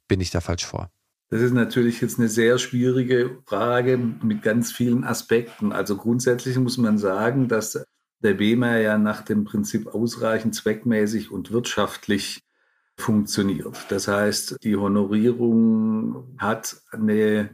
[0.09, 0.91] bin ich da falsch vor?
[1.31, 5.73] Das ist natürlich jetzt eine sehr schwierige Frage mit ganz vielen Aspekten.
[5.73, 7.85] Also grundsätzlich muss man sagen, dass
[8.21, 12.48] der BEMA ja nach dem Prinzip ausreichend zweckmäßig und wirtschaftlich
[12.99, 13.87] funktioniert.
[13.89, 17.51] Das heißt, die Honorierung hat eine,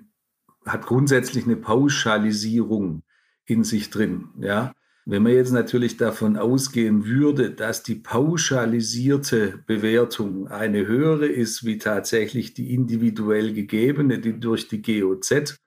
[0.64, 3.02] hat grundsätzlich eine Pauschalisierung
[3.44, 4.74] in sich drin, ja.
[5.07, 11.76] Wenn man jetzt natürlich davon ausgehen würde, dass die pauschalisierte Bewertung eine höhere ist, wie
[11.76, 15.59] tatsächlich die individuell gegebene, die durch die GOZ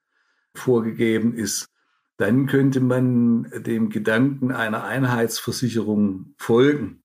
[0.56, 1.68] vorgegeben ist,
[2.18, 7.04] dann könnte man dem Gedanken einer Einheitsversicherung folgen.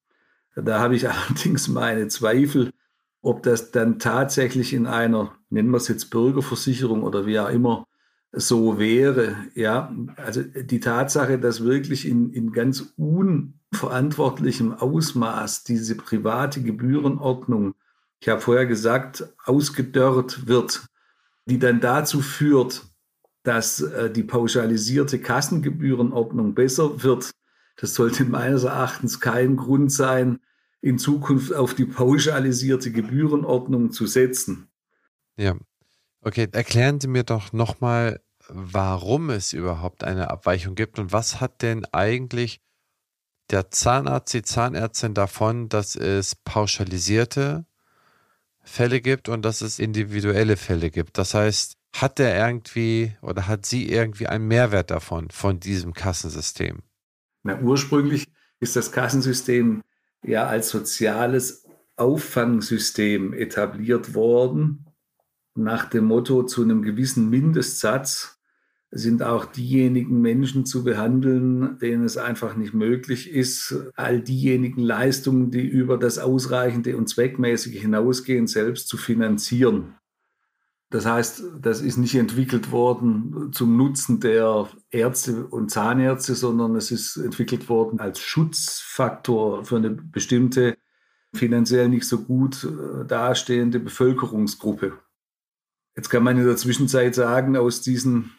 [0.54, 2.72] Da habe ich allerdings meine Zweifel,
[3.20, 7.86] ob das dann tatsächlich in einer, nennen wir es jetzt Bürgerversicherung oder wie auch immer,
[8.32, 9.36] so wäre.
[9.54, 17.74] Ja, also die Tatsache, dass wirklich in, in ganz unverantwortlichem Ausmaß diese private Gebührenordnung,
[18.20, 20.86] ich habe vorher gesagt, ausgedörrt wird,
[21.46, 22.84] die dann dazu führt,
[23.42, 27.32] dass äh, die pauschalisierte Kassengebührenordnung besser wird,
[27.76, 30.40] das sollte meines Erachtens kein Grund sein,
[30.80, 34.68] in Zukunft auf die pauschalisierte Gebührenordnung zu setzen.
[35.36, 35.56] Ja.
[36.20, 41.62] Okay, erklären Sie mir doch nochmal, warum es überhaupt eine Abweichung gibt und was hat
[41.62, 42.60] denn eigentlich
[43.50, 47.66] der Zahnarzt, die Zahnärztin davon, dass es pauschalisierte
[48.62, 51.18] Fälle gibt und dass es individuelle Fälle gibt.
[51.18, 56.82] Das heißt, hat der irgendwie oder hat sie irgendwie einen Mehrwert davon, von diesem Kassensystem?
[57.42, 58.26] Na, ursprünglich
[58.60, 59.82] ist das Kassensystem
[60.24, 61.64] ja als soziales
[61.96, 64.86] Auffangsystem etabliert worden,
[65.54, 68.38] nach dem Motto, zu einem gewissen Mindestsatz
[68.90, 75.50] sind auch diejenigen Menschen zu behandeln, denen es einfach nicht möglich ist, all diejenigen Leistungen,
[75.50, 79.94] die über das Ausreichende und Zweckmäßige hinausgehen, selbst zu finanzieren.
[80.92, 86.90] Das heißt, das ist nicht entwickelt worden zum Nutzen der Ärzte und Zahnärzte, sondern es
[86.90, 90.76] ist entwickelt worden als Schutzfaktor für eine bestimmte
[91.34, 94.98] finanziell nicht so gut äh, dastehende Bevölkerungsgruppe.
[95.96, 98.32] Jetzt kann man in der Zwischenzeit sagen, aus diesen,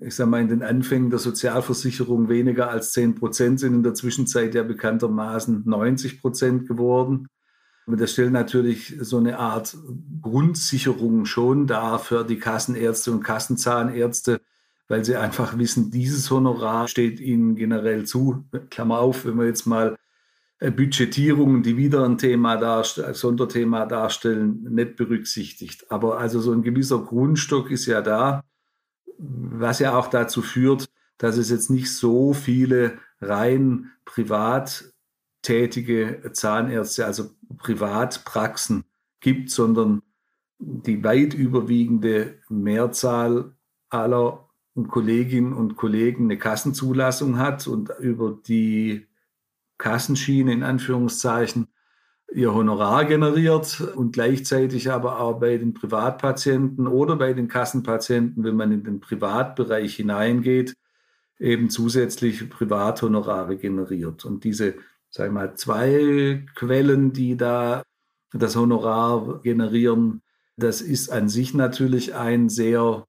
[0.00, 3.92] ich sage mal, in den Anfängen der Sozialversicherung weniger als 10 Prozent sind in der
[3.92, 7.28] Zwischenzeit ja bekanntermaßen 90 Prozent geworden.
[7.86, 9.76] Aber das stellt natürlich so eine Art
[10.20, 14.40] Grundsicherung schon dar für die Kassenärzte und Kassenzahnärzte,
[14.88, 18.44] weil sie einfach wissen, dieses Honorar steht ihnen generell zu.
[18.70, 19.96] Klammer auf, wenn wir jetzt mal
[20.58, 25.90] äh, Budgetierungen, die wieder ein Thema darstellen, Sonderthema darstellen, nicht berücksichtigt.
[25.90, 28.42] Aber also so ein gewisser Grundstock ist ja da,
[29.18, 34.92] was ja auch dazu führt, dass es jetzt nicht so viele rein privat
[35.46, 38.84] tätige Zahnärzte, also Privatpraxen
[39.20, 40.02] gibt, sondern
[40.58, 43.54] die weit überwiegende Mehrzahl
[43.88, 44.50] aller
[44.88, 49.06] Kolleginnen und Kollegen eine Kassenzulassung hat und über die
[49.78, 51.68] Kassenschiene in Anführungszeichen
[52.34, 58.56] ihr Honorar generiert und gleichzeitig aber auch bei den Privatpatienten oder bei den Kassenpatienten, wenn
[58.56, 60.74] man in den Privatbereich hineingeht,
[61.38, 64.24] eben zusätzlich Privathonorare generiert.
[64.24, 64.74] Und diese
[65.16, 67.82] sag ich mal, zwei Quellen, die da
[68.32, 70.22] das Honorar generieren.
[70.56, 73.06] Das ist an sich natürlich ein sehr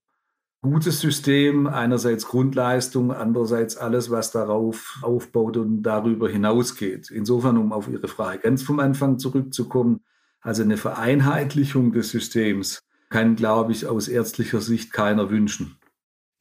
[0.61, 1.67] gutes System.
[1.67, 7.11] Einerseits Grundleistung, andererseits alles, was darauf aufbaut und darüber hinausgeht.
[7.11, 10.01] Insofern, um auf Ihre Frage ganz vom Anfang zurückzukommen,
[10.41, 15.77] also eine Vereinheitlichung des Systems kann, glaube ich, aus ärztlicher Sicht keiner wünschen.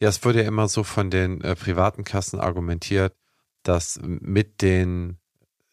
[0.01, 3.15] Ja, es wurde ja immer so von den äh, privaten Kassen argumentiert,
[3.63, 5.19] dass mit den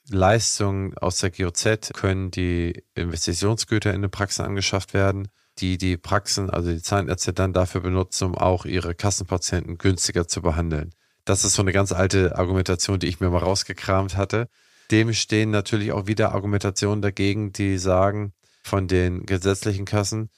[0.09, 5.29] Leistungen aus der GOZ können die Investitionsgüter in den Praxen angeschafft werden,
[5.59, 10.41] die die Praxen, also die Zahnärzte dann dafür benutzen, um auch ihre Kassenpatienten günstiger zu
[10.41, 10.91] behandeln.
[11.25, 14.49] Das ist so eine ganz alte Argumentation, die ich mir mal rausgekramt hatte.
[14.91, 18.33] Dem stehen natürlich auch wieder Argumentationen dagegen, die sagen
[18.63, 20.29] von den gesetzlichen Kassen,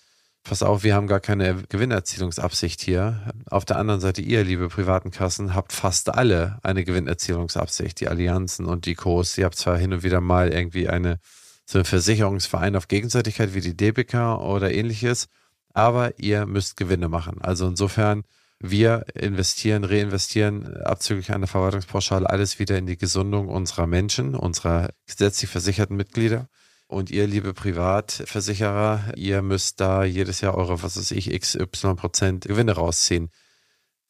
[0.45, 3.33] pass auf, wir haben gar keine Gewinnerzielungsabsicht hier.
[3.49, 8.65] Auf der anderen Seite, ihr, liebe privaten Kassen, habt fast alle eine Gewinnerzielungsabsicht, die Allianzen
[8.65, 9.23] und die Co.
[9.35, 11.19] Ihr habt zwar hin und wieder mal irgendwie eine
[11.65, 15.27] so ein Versicherungsverein auf Gegenseitigkeit wie die DBK oder ähnliches,
[15.73, 17.41] aber ihr müsst Gewinne machen.
[17.41, 18.23] Also insofern,
[18.59, 25.49] wir investieren, reinvestieren abzüglich einer Verwaltungspauschale alles wieder in die Gesundung unserer Menschen, unserer gesetzlich
[25.49, 26.47] versicherten Mitglieder.
[26.87, 32.45] Und ihr, liebe Privatversicherer, ihr müsst da jedes Jahr eure, was weiß ich, XY Prozent
[32.45, 33.29] Gewinne rausziehen.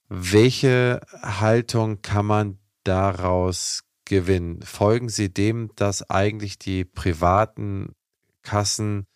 [0.10, 4.62] Welche Haltung kann man daraus gewinnen?
[4.62, 7.96] Folgen Sie dem, dass eigentlich die privaten
[8.44, 9.08] Kassen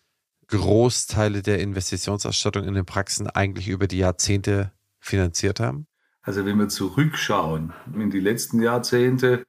[0.48, 5.86] Großteile der Investitionsausstattung in den Praxen eigentlich über die Jahrzehnte finanziert haben?
[6.22, 9.44] Also wenn wir zurückschauen in die letzten Jahrzehnte,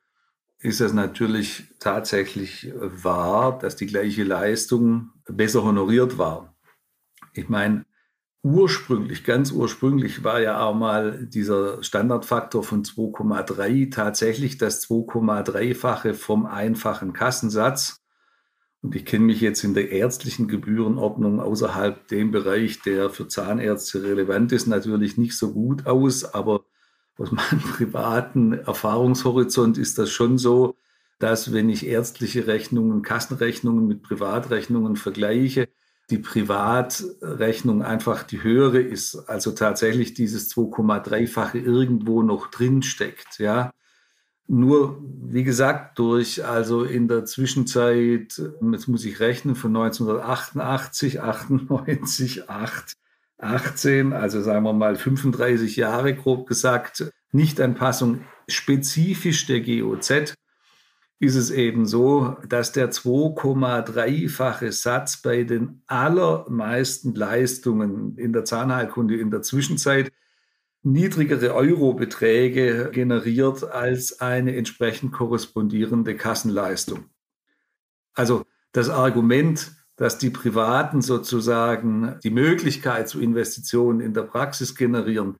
[0.62, 6.56] ist es natürlich tatsächlich wahr, dass die gleiche Leistung besser honoriert war.
[7.34, 7.86] Ich meine,
[8.44, 16.46] ursprünglich, ganz ursprünglich war ja auch mal dieser Standardfaktor von 2,3 tatsächlich das 2,3-fache vom
[16.46, 17.98] einfachen Kassensatz.
[18.84, 24.04] Und ich kenne mich jetzt in der ärztlichen Gebührenordnung außerhalb dem Bereich, der für Zahnärzte
[24.04, 26.24] relevant ist, natürlich nicht so gut aus.
[26.34, 26.66] Aber
[27.22, 30.76] aus meinem privaten Erfahrungshorizont ist das schon so,
[31.20, 35.70] dass wenn ich ärztliche Rechnungen, Kassenrechnungen mit Privatrechnungen vergleiche,
[36.10, 43.72] die Privatrechnung einfach die höhere ist, also tatsächlich dieses 2,3-fache irgendwo noch drin steckt, ja.
[44.48, 48.42] Nur, wie gesagt, durch, also in der Zwischenzeit,
[48.74, 52.98] jetzt muss ich rechnen, von 1988, 98, 8,
[53.42, 60.36] 18, also sagen wir mal 35 Jahre grob gesagt, Nichtanpassung spezifisch der GOZ,
[61.20, 69.16] ist es eben so, dass der 2,3-fache Satz bei den allermeisten Leistungen in der Zahnheilkunde
[69.18, 70.12] in der Zwischenzeit
[70.82, 77.06] niedrigere Eurobeträge generiert als eine entsprechend korrespondierende Kassenleistung.
[78.16, 79.72] Also das Argument,
[80.02, 85.36] dass die Privaten sozusagen die Möglichkeit zu Investitionen in der Praxis generieren,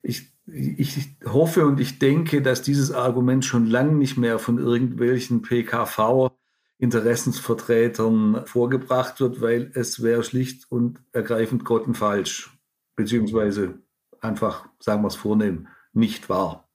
[0.00, 5.42] ich ich hoffe und ich denke, dass dieses Argument schon lange nicht mehr von irgendwelchen
[5.42, 6.30] PKV
[6.78, 12.56] Interessensvertretern vorgebracht wird, weil es wäre schlicht und ergreifend grottenfalsch,
[12.94, 13.80] beziehungsweise
[14.20, 16.68] einfach, sagen wir es vornehm, nicht wahr.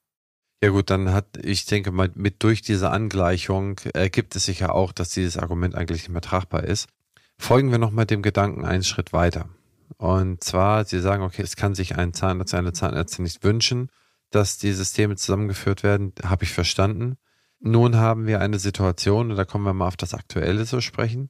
[0.61, 4.71] Ja gut, dann hat, ich denke mal, mit durch diese Angleichung ergibt es sich ja
[4.71, 6.89] auch, dass dieses Argument eigentlich nicht mehr tragbar ist.
[7.37, 9.49] Folgen wir nochmal dem Gedanken einen Schritt weiter.
[9.97, 13.89] Und zwar, sie sagen, okay, es kann sich ein Zahnarzt, eine Zahnärztin nicht wünschen,
[14.31, 17.17] dass die Systeme zusammengeführt werden, habe ich verstanden.
[17.59, 21.29] Nun haben wir eine Situation, und da kommen wir mal auf das Aktuelle zu sprechen,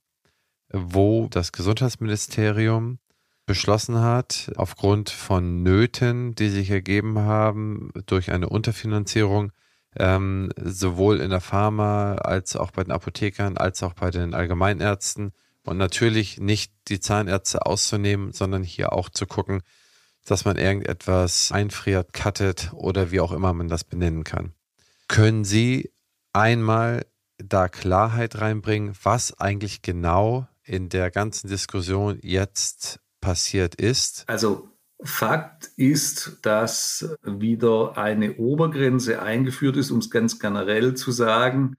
[0.71, 2.99] wo das Gesundheitsministerium
[3.45, 9.51] beschlossen hat, aufgrund von Nöten, die sich ergeben haben durch eine Unterfinanzierung,
[9.97, 15.31] ähm, sowohl in der Pharma als auch bei den Apothekern als auch bei den Allgemeinärzten,
[15.66, 19.61] und natürlich nicht die Zahnärzte auszunehmen, sondern hier auch zu gucken,
[20.26, 24.53] dass man irgendetwas einfriert, cuttet oder wie auch immer man das benennen kann.
[25.07, 25.91] Können Sie
[26.34, 27.05] einmal
[27.38, 34.24] da Klarheit reinbringen, was eigentlich genau in der ganzen Diskussion jetzt passiert ist?
[34.28, 34.70] Also
[35.03, 41.76] Fakt ist, dass wieder eine Obergrenze eingeführt ist, um es ganz generell zu sagen,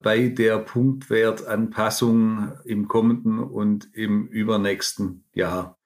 [0.00, 5.76] bei der Punktwertanpassung im kommenden und im übernächsten Jahr.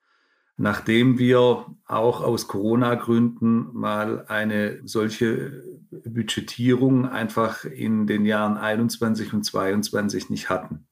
[0.55, 5.63] Nachdem wir auch aus Corona-Gründen mal eine solche
[6.05, 10.85] Budgetierung einfach in den Jahren 21 und 22 nicht hatten.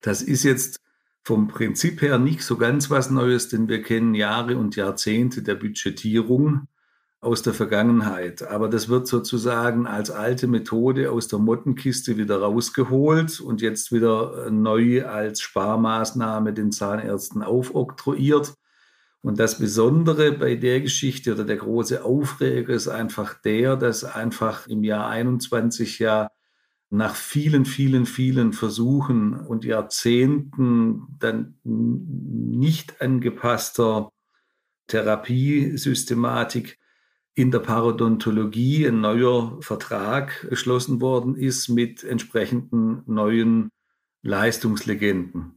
[0.00, 0.80] Das ist jetzt
[1.22, 5.54] vom Prinzip her nicht so ganz was Neues, denn wir kennen Jahre und Jahrzehnte der
[5.54, 6.66] Budgetierung
[7.20, 8.42] aus der Vergangenheit.
[8.42, 14.46] Aber das wird sozusagen als alte Methode aus der Mottenkiste wieder rausgeholt und jetzt wieder
[14.46, 18.54] äh, neu als Sparmaßnahme den Zahnärzten aufoktroyiert.
[19.20, 24.68] Und das Besondere bei der Geschichte oder der große Aufreger ist einfach der, dass einfach
[24.68, 26.30] im Jahr 21 ja
[26.90, 34.10] nach vielen, vielen, vielen Versuchen und Jahrzehnten dann nicht angepasster
[34.86, 36.78] Therapiesystematik
[37.38, 43.70] in der Parodontologie ein neuer Vertrag geschlossen worden ist mit entsprechenden neuen
[44.22, 45.56] Leistungslegenden.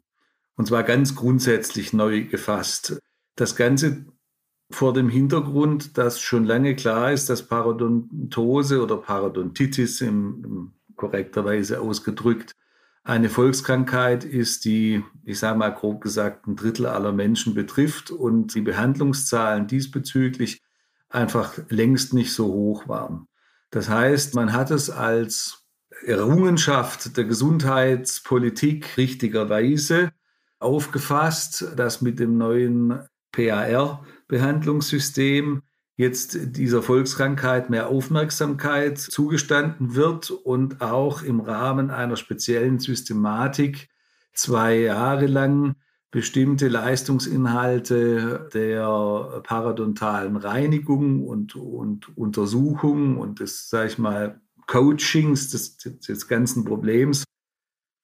[0.55, 2.99] Und zwar ganz grundsätzlich neu gefasst.
[3.35, 4.05] Das Ganze
[4.69, 11.81] vor dem Hintergrund, dass schon lange klar ist, dass Parodontose oder Parodontitis im, im korrekterweise
[11.81, 12.53] ausgedrückt.
[13.03, 18.53] Eine Volkskrankheit ist, die, ich sage mal grob gesagt, ein Drittel aller Menschen betrifft und
[18.53, 20.61] die Behandlungszahlen diesbezüglich
[21.11, 23.27] einfach längst nicht so hoch waren.
[23.69, 25.65] Das heißt, man hat es als
[26.05, 30.11] Errungenschaft der Gesundheitspolitik richtigerweise
[30.59, 33.01] aufgefasst, dass mit dem neuen
[33.31, 35.61] PAR-Behandlungssystem
[35.95, 43.89] jetzt dieser Volkskrankheit mehr Aufmerksamkeit zugestanden wird und auch im Rahmen einer speziellen Systematik
[44.33, 45.75] zwei Jahre lang
[46.11, 55.77] bestimmte Leistungsinhalte der paradontalen Reinigung und, und Untersuchung und des, sag ich mal, Coachings des,
[55.77, 57.23] des ganzen Problems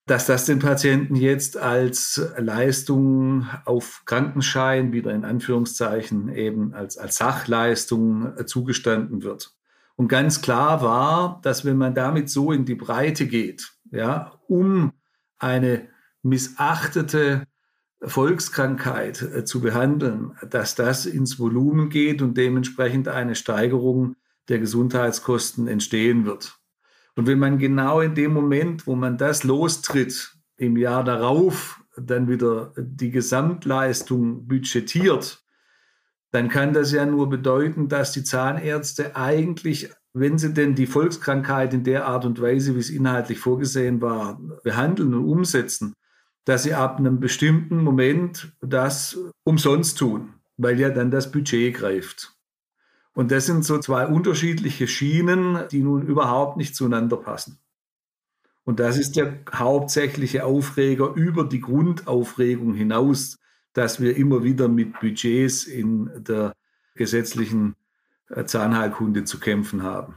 [0.08, 7.16] dass das den Patienten jetzt als Leistung auf Krankenschein, wieder in Anführungszeichen, eben als, als
[7.16, 9.54] Sachleistung äh, zugestanden wird.
[9.96, 14.92] Und ganz klar war, dass wenn man damit so in die Breite geht, ja, um
[15.38, 15.88] eine
[16.22, 17.44] missachtete
[18.02, 24.16] Volkskrankheit äh, zu behandeln, dass das ins Volumen geht und dementsprechend eine Steigerung
[24.48, 26.58] der Gesundheitskosten entstehen wird.
[27.16, 32.28] Und wenn man genau in dem Moment, wo man das lostritt, im Jahr darauf dann
[32.28, 35.42] wieder die Gesamtleistung budgetiert,
[36.30, 41.74] dann kann das ja nur bedeuten, dass die Zahnärzte eigentlich, wenn sie denn die Volkskrankheit
[41.74, 45.94] in der Art und Weise, wie es inhaltlich vorgesehen war, behandeln und umsetzen,
[46.48, 52.32] dass sie ab einem bestimmten Moment das umsonst tun, weil ja dann das Budget greift.
[53.12, 57.58] Und das sind so zwei unterschiedliche Schienen, die nun überhaupt nicht zueinander passen.
[58.64, 63.36] Und das ist der hauptsächliche Aufreger über die Grundaufregung hinaus,
[63.74, 66.54] dass wir immer wieder mit Budgets in der
[66.94, 67.76] gesetzlichen
[68.30, 70.14] äh, Zahnheilkunde zu kämpfen haben.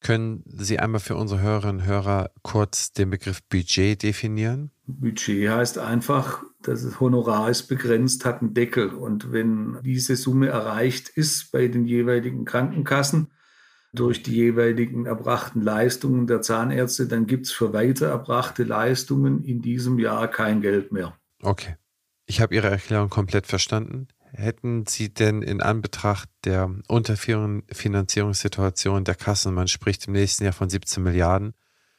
[0.00, 4.70] Können Sie einmal für unsere Hörerinnen und Hörer kurz den Begriff Budget definieren?
[4.86, 8.90] Budget heißt einfach, das Honorar ist begrenzt, hat einen Deckel.
[8.90, 13.30] Und wenn diese Summe erreicht ist bei den jeweiligen Krankenkassen
[13.92, 19.60] durch die jeweiligen erbrachten Leistungen der Zahnärzte, dann gibt es für weiter erbrachte Leistungen in
[19.60, 21.14] diesem Jahr kein Geld mehr.
[21.42, 21.76] Okay.
[22.26, 24.06] Ich habe Ihre Erklärung komplett verstanden.
[24.32, 30.70] Hätten Sie denn in Anbetracht der Unterfinanzierungssituation der Kassen, man spricht im nächsten Jahr von
[30.70, 31.54] 17 Milliarden,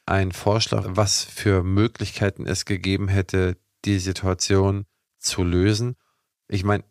[0.06, 4.86] einen Vorschlag, was für Möglichkeiten es gegeben hätte, die Situation
[5.20, 5.96] zu lösen?
[6.48, 6.84] Ich meine,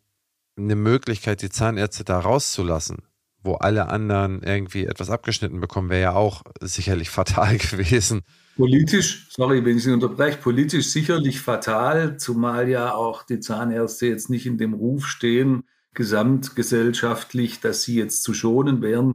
[0.57, 3.03] eine Möglichkeit, die Zahnärzte da rauszulassen,
[3.43, 8.23] wo alle anderen irgendwie etwas abgeschnitten bekommen, wäre ja auch sicherlich fatal gewesen.
[8.61, 14.29] Politisch, sorry, wenn ich Sie unterbreche, politisch sicherlich fatal, zumal ja auch die Zahnärzte jetzt
[14.29, 19.15] nicht in dem Ruf stehen, gesamtgesellschaftlich, dass sie jetzt zu schonen wären.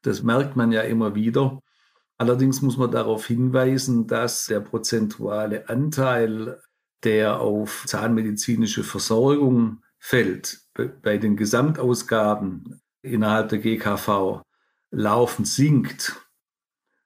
[0.00, 1.60] Das merkt man ja immer wieder.
[2.16, 6.58] Allerdings muss man darauf hinweisen, dass der prozentuale Anteil,
[7.04, 10.60] der auf zahnmedizinische Versorgung fällt,
[11.02, 14.40] bei den Gesamtausgaben innerhalb der GKV
[14.90, 16.16] laufend sinkt.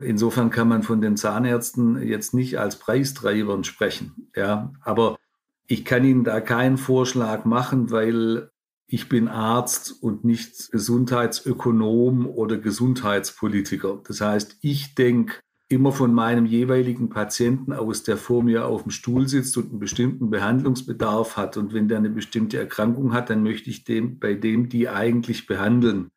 [0.01, 4.31] Insofern kann man von den Zahnärzten jetzt nicht als Preistreibern sprechen.
[4.35, 5.19] Ja, aber
[5.67, 8.51] ich kann Ihnen da keinen Vorschlag machen, weil
[8.87, 14.01] ich bin Arzt und nicht Gesundheitsökonom oder Gesundheitspolitiker.
[14.05, 15.35] Das heißt, ich denke
[15.69, 19.79] immer von meinem jeweiligen Patienten aus, der vor mir auf dem Stuhl sitzt und einen
[19.79, 21.57] bestimmten Behandlungsbedarf hat.
[21.57, 25.47] Und wenn der eine bestimmte Erkrankung hat, dann möchte ich dem, bei dem die eigentlich
[25.47, 26.11] behandeln.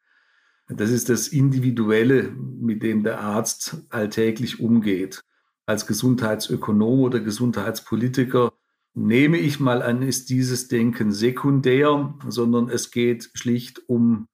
[0.75, 5.23] Das ist das Individuelle, mit dem der Arzt alltäglich umgeht.
[5.65, 8.53] Als Gesundheitsökonom oder Gesundheitspolitiker
[8.93, 14.27] nehme ich mal an, ist dieses Denken sekundär, sondern es geht schlicht um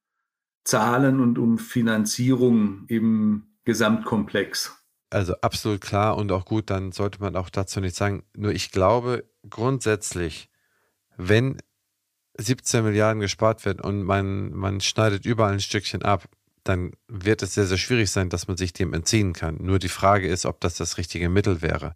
[0.64, 4.76] Zahlen und um Finanzierung im Gesamtkomplex.
[5.10, 8.24] Also absolut klar und auch gut, dann sollte man auch dazu nicht sagen.
[8.36, 10.50] Nur ich glaube grundsätzlich,
[11.18, 11.58] wenn
[12.40, 16.28] 17 Milliarden gespart wird und man, man schneidet überall ein Stückchen ab,
[16.64, 19.58] dann wird es sehr, sehr schwierig sein, dass man sich dem entziehen kann.
[19.60, 21.96] Nur die Frage ist, ob das das richtige Mittel wäre.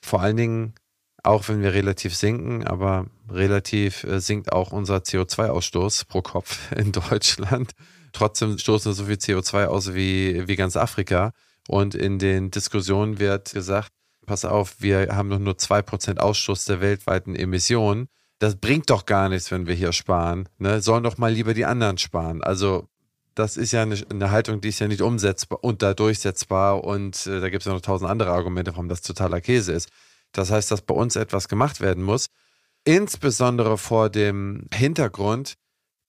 [0.00, 0.74] Vor allen Dingen,
[1.22, 6.92] auch wenn wir relativ sinken, aber relativ äh, sinkt auch unser CO2-Ausstoß pro Kopf in
[6.92, 7.72] Deutschland.
[8.12, 11.32] Trotzdem stoßen wir so viel CO2 aus wie, wie ganz Afrika.
[11.68, 13.92] Und in den Diskussionen wird gesagt,
[14.26, 18.08] pass auf, wir haben noch nur 2% Ausstoß der weltweiten Emissionen
[18.38, 20.48] das bringt doch gar nichts, wenn wir hier sparen.
[20.58, 20.80] Ne?
[20.80, 22.42] Sollen doch mal lieber die anderen sparen.
[22.42, 22.88] Also
[23.34, 27.26] das ist ja eine, eine Haltung, die ist ja nicht umsetzbar und da durchsetzbar und
[27.26, 29.90] äh, da gibt es ja noch tausend andere Argumente, warum das totaler Käse ist.
[30.32, 32.26] Das heißt, dass bei uns etwas gemacht werden muss,
[32.84, 35.54] insbesondere vor dem Hintergrund,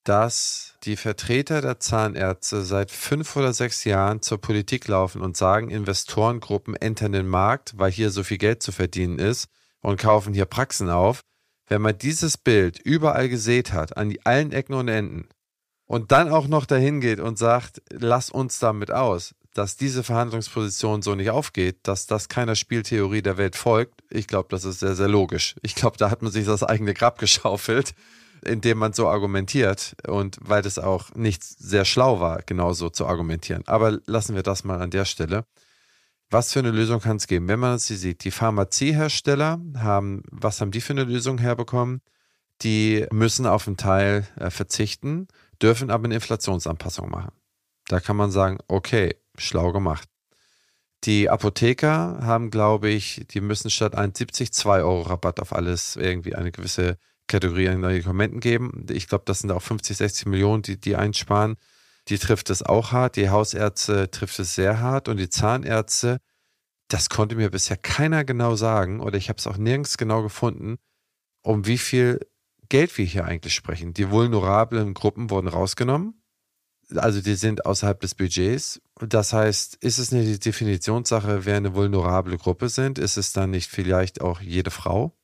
[0.04, 5.70] dass die Vertreter der Zahnärzte seit fünf oder sechs Jahren zur Politik laufen und sagen,
[5.70, 9.48] Investorengruppen entern den Markt, weil hier so viel Geld zu verdienen ist
[9.82, 11.20] und kaufen hier Praxen auf.
[11.70, 15.28] Wenn man dieses Bild überall gesät hat, an allen Ecken und Enden,
[15.86, 21.02] und dann auch noch dahin geht und sagt, lass uns damit aus, dass diese Verhandlungsposition
[21.02, 24.94] so nicht aufgeht, dass das keiner Spieltheorie der Welt folgt, ich glaube, das ist sehr,
[24.94, 25.56] sehr logisch.
[25.62, 27.94] Ich glaube, da hat man sich das eigene Grab geschaufelt,
[28.44, 33.62] indem man so argumentiert und weil das auch nicht sehr schlau war, genauso zu argumentieren.
[33.66, 35.44] Aber lassen wir das mal an der Stelle.
[36.30, 37.48] Was für eine Lösung kann es geben?
[37.48, 42.00] Wenn man sie sieht, die Pharmaziehersteller haben, was haben die für eine Lösung herbekommen?
[42.62, 45.26] Die müssen auf einen Teil äh, verzichten
[45.62, 47.32] dürfen aber eine Inflationsanpassung machen.
[47.88, 50.08] Da kann man sagen, okay, schlau gemacht.
[51.04, 56.34] Die Apotheker haben, glaube ich, die müssen statt 1,70 2 Euro Rabatt auf alles irgendwie
[56.34, 58.86] eine gewisse Kategorie an Medikamenten geben.
[58.90, 61.56] Ich glaube, das sind auch 50, 60 Millionen, die die einsparen.
[62.10, 63.16] Die trifft es auch hart.
[63.16, 65.08] Die Hausärzte trifft es sehr hart.
[65.08, 66.18] Und die Zahnärzte,
[66.88, 70.78] das konnte mir bisher keiner genau sagen oder ich habe es auch nirgends genau gefunden,
[71.42, 72.20] um wie viel
[72.68, 73.94] Geld wir hier eigentlich sprechen.
[73.94, 76.20] Die vulnerablen Gruppen wurden rausgenommen.
[76.96, 78.80] Also die sind außerhalb des Budgets.
[78.98, 82.98] Das heißt, ist es eine Definitionssache, wer eine vulnerable Gruppe sind?
[82.98, 85.16] Ist es dann nicht vielleicht auch jede Frau?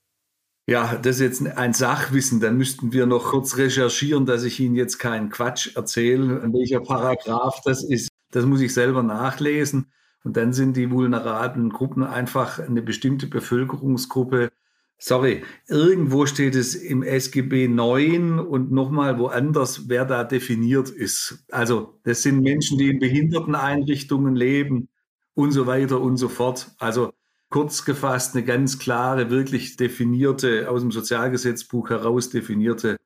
[0.67, 2.41] Ja, das ist jetzt ein Sachwissen.
[2.41, 7.61] Dann müssten wir noch kurz recherchieren, dass ich Ihnen jetzt keinen Quatsch erzähle, welcher Paragraph
[7.65, 8.09] das ist.
[8.33, 9.93] Das muss ich selber nachlesen.
[10.25, 14.51] Und dann sind die vulnerablen Gruppen einfach eine bestimmte Bevölkerungsgruppe,
[14.99, 21.45] Sorry, irgendwo steht es im SGB 9 und nochmal woanders, wer da definiert ist.
[21.51, 24.89] Also das sind Menschen, die in Behinderteneinrichtungen leben
[25.35, 26.71] und so weiter und so fort.
[26.79, 27.13] Also
[27.57, 32.99] kurz gefasst eine ganz klare, wirklich definierte, aus dem Sozialgesetzbuch heraus definierte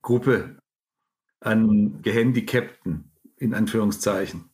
[0.00, 0.56] Gruppe
[1.40, 4.48] an Gehandicapten, in Anführungszeichen.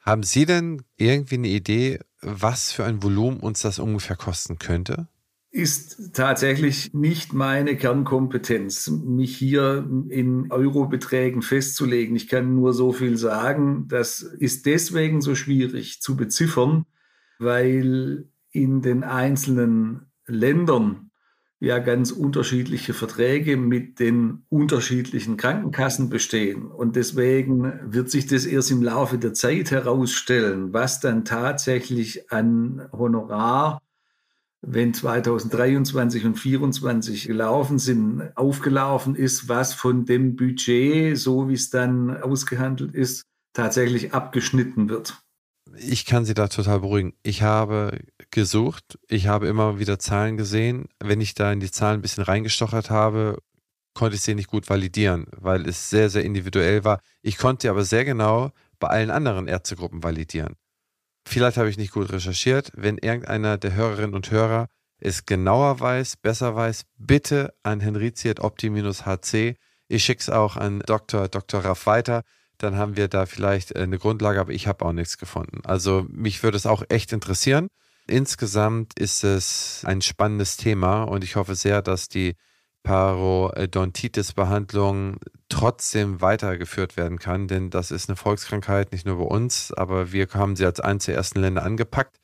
[0.00, 5.06] Haben Sie denn irgendwie eine Idee, was für ein Volumen uns das ungefähr kosten könnte?
[5.52, 12.16] ist tatsächlich nicht meine Kernkompetenz, mich hier in Eurobeträgen festzulegen.
[12.16, 13.86] Ich kann nur so viel sagen.
[13.86, 16.84] Das ist deswegen so schwierig zu beziffern,
[17.38, 21.10] weil in den einzelnen Ländern
[21.58, 26.66] ja ganz unterschiedliche Verträge mit den unterschiedlichen Krankenkassen bestehen.
[26.66, 32.88] Und deswegen wird sich das erst im Laufe der Zeit herausstellen, was dann tatsächlich an
[32.92, 33.80] Honorar
[34.62, 41.70] wenn 2023 und 2024 gelaufen sind, aufgelaufen ist, was von dem Budget, so wie es
[41.70, 45.22] dann ausgehandelt ist, tatsächlich abgeschnitten wird.
[45.78, 47.14] Ich kann Sie da total beruhigen.
[47.22, 47.98] Ich habe
[48.30, 50.88] gesucht, ich habe immer wieder Zahlen gesehen.
[51.00, 53.38] Wenn ich da in die Zahlen ein bisschen reingestochert habe,
[53.94, 57.00] konnte ich sie nicht gut validieren, weil es sehr, sehr individuell war.
[57.22, 60.54] Ich konnte aber sehr genau bei allen anderen Ärztegruppen validieren.
[61.26, 62.70] Vielleicht habe ich nicht gut recherchiert.
[62.74, 64.68] Wenn irgendeiner der Hörerinnen und Hörer
[64.98, 69.56] es genauer weiß, besser weiß, bitte an Henriziet Opti-HC.
[69.88, 71.28] Ich schicke es auch an Dr.
[71.28, 71.64] Dr.
[71.64, 72.22] Raff weiter.
[72.58, 75.60] Dann haben wir da vielleicht eine Grundlage, aber ich habe auch nichts gefunden.
[75.64, 77.68] Also mich würde es auch echt interessieren.
[78.06, 82.36] Insgesamt ist es ein spannendes Thema und ich hoffe sehr, dass die
[82.86, 90.12] Parodontitis-Behandlung trotzdem weitergeführt werden kann, denn das ist eine Volkskrankheit, nicht nur bei uns, aber
[90.12, 92.20] wir haben sie als eines der ersten Länder angepackt.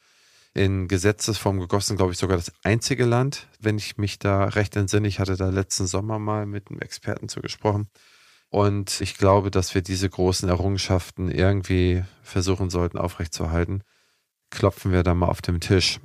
[0.54, 5.08] In Gesetzesform gegossen, glaube ich, sogar das einzige Land, wenn ich mich da recht entsinne.
[5.08, 7.88] Ich hatte da letzten Sommer mal mit einem Experten zu gesprochen.
[8.52, 13.82] Und ich glaube, dass wir diese großen Errungenschaften irgendwie versuchen sollten aufrechtzuerhalten.
[14.50, 16.00] Klopfen wir da mal auf den Tisch.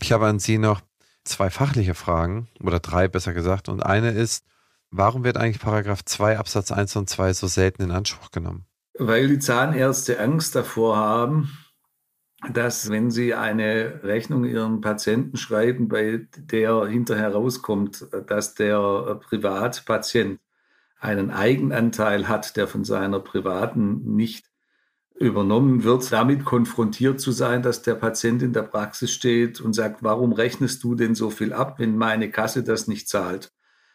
[0.00, 0.80] Ich habe an Sie noch
[1.22, 3.68] zwei fachliche Fragen oder drei besser gesagt.
[3.68, 4.44] Und eine ist,
[4.90, 8.66] warum wird eigentlich Paragraph 2 Absatz 1 und 2 so selten in Anspruch genommen?
[8.98, 11.56] Weil die Zahnärzte Angst davor haben,
[12.52, 20.40] dass wenn sie eine Rechnung ihren Patienten schreiben, bei der hinterher rauskommt, dass der Privatpatient
[21.02, 24.46] einen Eigenanteil hat, der von seiner privaten nicht
[25.16, 30.02] übernommen wird, damit konfrontiert zu sein, dass der Patient in der Praxis steht und sagt,
[30.02, 33.52] warum rechnest du denn so viel ab, wenn meine Kasse das nicht zahlt?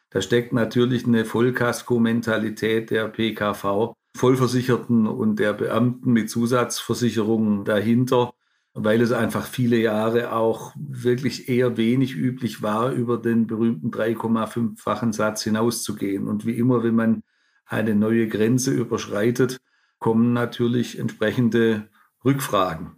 [0.10, 8.34] Da steckt natürlich eine Vollkasko-Mentalität der PKV, Vollversicherten und der Beamten mit Zusatzversicherungen dahinter,
[8.80, 15.14] weil es einfach viele Jahre auch wirklich eher wenig üblich war, über den berühmten 3,5-fachen
[15.14, 16.28] Satz hinauszugehen.
[16.28, 17.24] Und wie immer, wenn man
[17.66, 19.58] eine neue Grenze überschreitet,
[19.98, 21.90] kommen natürlich entsprechende
[22.24, 22.92] Rückfragen.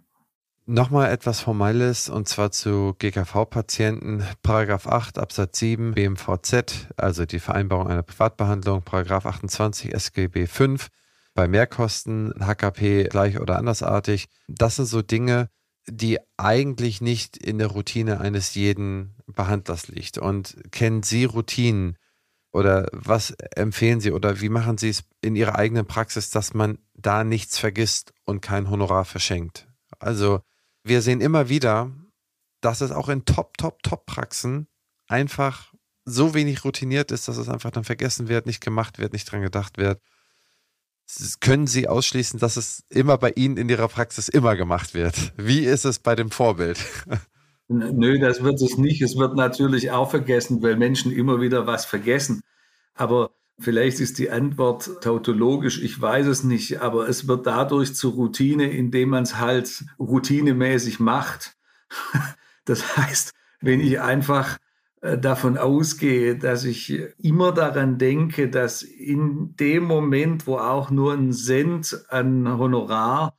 [0.66, 4.22] Nochmal etwas Formelles und zwar zu GKV-Patienten.
[4.42, 10.88] Paragraph 8 Absatz 7 BMVZ, also die Vereinbarung einer Privatbehandlung, Paragraph 28 SGB 5
[11.34, 14.28] bei Mehrkosten, HKP gleich oder andersartig.
[14.46, 15.48] Das sind so Dinge,
[15.90, 20.18] die eigentlich nicht in der Routine eines jeden Behandlers liegt.
[20.18, 21.96] Und kennen Sie Routinen
[22.52, 26.78] oder was empfehlen Sie oder wie machen Sie es in Ihrer eigenen Praxis, dass man
[26.94, 29.68] da nichts vergisst und kein Honorar verschenkt?
[29.98, 30.40] Also
[30.82, 31.92] wir sehen immer wieder,
[32.60, 34.66] dass es auch in Top, Top, Top-Praxen
[35.06, 35.72] einfach
[36.04, 39.42] so wenig routiniert ist, dass es einfach dann vergessen wird, nicht gemacht wird, nicht dran
[39.42, 40.00] gedacht wird.
[41.40, 45.32] Können Sie ausschließen, dass es immer bei Ihnen in Ihrer Praxis immer gemacht wird?
[45.36, 46.78] Wie ist es bei dem Vorbild?
[47.68, 49.00] Nö, das wird es nicht.
[49.00, 52.42] Es wird natürlich auch vergessen, weil Menschen immer wieder was vergessen.
[52.94, 53.30] Aber
[53.60, 58.70] vielleicht ist die Antwort tautologisch, ich weiß es nicht, aber es wird dadurch zur Routine,
[58.70, 61.56] indem man es halt routinemäßig macht.
[62.66, 64.58] Das heißt, wenn ich einfach
[65.00, 71.32] davon ausgehe, dass ich immer daran denke, dass in dem Moment, wo auch nur ein
[71.32, 73.34] Cent an Honorar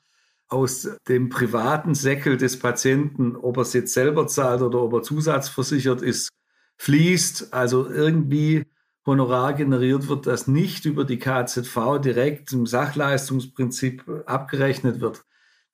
[0.47, 5.01] aus dem privaten Säckel des Patienten, ob er es jetzt selber zahlt oder ob er
[5.03, 6.29] zusatzversichert ist,
[6.77, 8.65] fließt, also irgendwie
[9.05, 15.23] Honorar generiert wird, das nicht über die KZV direkt im Sachleistungsprinzip abgerechnet wird,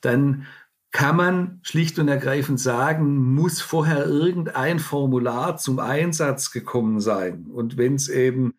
[0.01, 0.45] dann
[0.91, 7.47] kann man schlicht und ergreifend sagen, muss vorher irgendein Formular zum Einsatz gekommen sein.
[7.51, 8.53] Und wenn es eben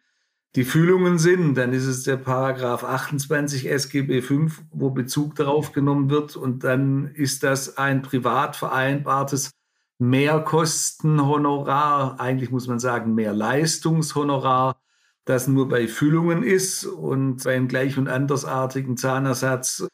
[0.55, 6.11] die Fühlungen sind, dann ist es der Paragraph 28 SGB 5, wo Bezug darauf genommen
[6.11, 6.37] wird.
[6.37, 9.51] Und dann ist das ein privat vereinbartes
[9.99, 14.77] Mehrkostenhonorar, eigentlich muss man sagen Mehrleistungshonorar,
[15.25, 16.85] das nur bei Füllungen ist.
[16.85, 19.87] Und beim gleich und andersartigen Zahnersatz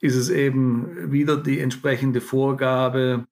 [0.00, 3.26] ist es eben wieder die entsprechende Vorgabe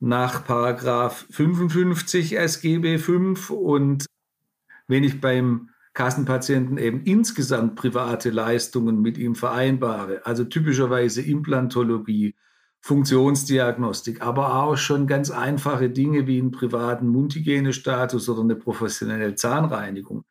[0.00, 3.50] nach Paragraph 55 SGB 5.
[3.50, 4.06] Und
[4.86, 12.34] wenn ich beim Kassenpatienten eben insgesamt private Leistungen mit ihm vereinbare, also typischerweise Implantologie,
[12.82, 20.24] Funktionsdiagnostik, aber auch schon ganz einfache Dinge wie einen privaten Mundhygienestatus oder eine professionelle Zahnreinigung.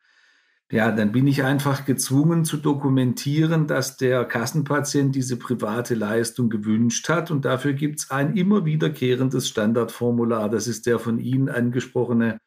[0.72, 7.08] Ja, dann bin ich einfach gezwungen zu dokumentieren, dass der Kassenpatient diese private Leistung gewünscht
[7.08, 7.32] hat.
[7.32, 10.48] Und dafür gibt es ein immer wiederkehrendes Standardformular.
[10.48, 12.38] Das ist der von Ihnen angesprochene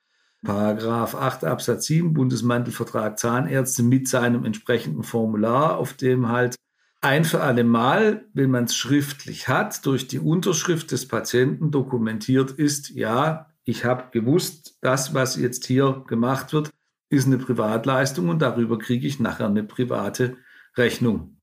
[0.41, 6.55] Paragraph 8 Absatz 7 Bundesmantelvertrag Zahnärzte mit seinem entsprechenden Formular, auf dem halt
[7.01, 12.51] ein für alle Mal, wenn man es schriftlich hat, durch die Unterschrift des Patienten dokumentiert
[12.51, 16.69] ist, ja, ich habe gewusst, das, was jetzt hier gemacht wird,
[17.13, 20.37] ist eine Privatleistung und darüber kriege ich nachher eine private
[20.75, 21.37] Rechnung.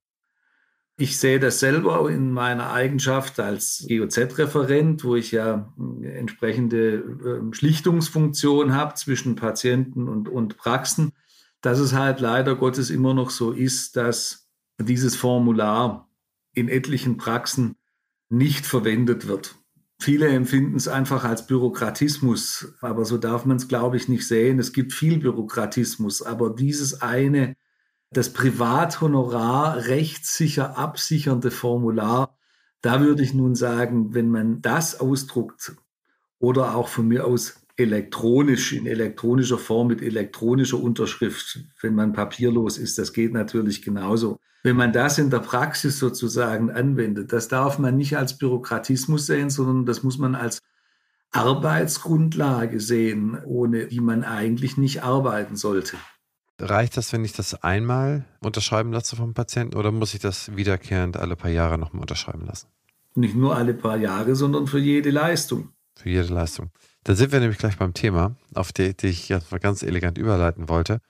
[0.97, 8.75] Ich sehe das selber in meiner Eigenschaft als GOZ-Referent, wo ich ja entsprechende ähm, Schlichtungsfunktion
[8.75, 11.13] habe zwischen Patienten und, und Praxen,
[11.63, 16.11] dass es halt leider Gottes immer noch so ist, dass dieses Formular
[16.53, 17.77] in etlichen Praxen
[18.29, 19.55] nicht verwendet wird.
[20.01, 24.59] Viele empfinden es einfach als Bürokratismus, aber so darf man es, glaube ich, nicht sehen.
[24.59, 27.55] Es gibt viel Bürokratismus, aber dieses eine
[28.11, 32.37] das Privathonorar rechtssicher absichernde Formular,
[32.81, 35.75] da würde ich nun sagen, wenn man das ausdruckt
[36.39, 42.79] oder auch von mir aus elektronisch, in elektronischer Form mit elektronischer Unterschrift, wenn man papierlos
[42.79, 44.39] ist, das geht natürlich genauso.
[44.63, 49.49] Wenn man das in der Praxis sozusagen anwendet, das darf man nicht als Bürokratismus sehen,
[49.49, 50.61] sondern das muss man als
[51.33, 55.97] Arbeitsgrundlage sehen, ohne die man eigentlich nicht arbeiten sollte.
[56.59, 61.17] Reicht das, wenn ich das einmal unterschreiben lasse vom Patienten oder muss ich das wiederkehrend
[61.17, 62.69] alle paar Jahre nochmal unterschreiben lassen?
[63.15, 65.71] Nicht nur alle paar Jahre, sondern für jede Leistung.
[65.97, 66.71] Für jede Leistung.
[67.05, 70.19] Da sind wir nämlich gleich beim Thema, auf die, die ich jetzt mal ganz elegant
[70.19, 71.01] überleiten wollte.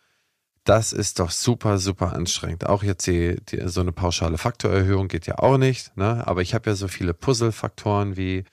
[0.64, 2.66] Das ist doch super, super anstrengend.
[2.66, 5.96] Auch jetzt die, die, so eine pauschale Faktorerhöhung geht ja auch nicht.
[5.96, 6.26] Ne?
[6.26, 8.44] Aber ich habe ja so viele Puzzle-Faktoren wie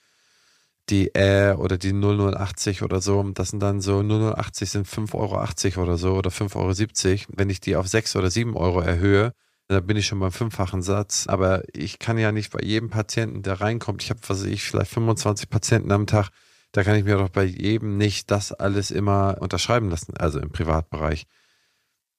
[0.90, 5.84] die Ä oder die 0080 oder so, das sind dann so 0080 sind 5,80 Euro
[5.84, 7.34] oder so oder 5,70 Euro.
[7.36, 9.34] Wenn ich die auf 6 oder 7 Euro erhöhe,
[9.68, 11.28] dann bin ich schon beim fünffachen Satz.
[11.28, 14.64] Aber ich kann ja nicht bei jedem Patienten, der reinkommt, ich habe, was weiß ich,
[14.64, 16.30] vielleicht 25 Patienten am Tag,
[16.72, 20.52] da kann ich mir doch bei jedem nicht das alles immer unterschreiben lassen, also im
[20.52, 21.26] Privatbereich.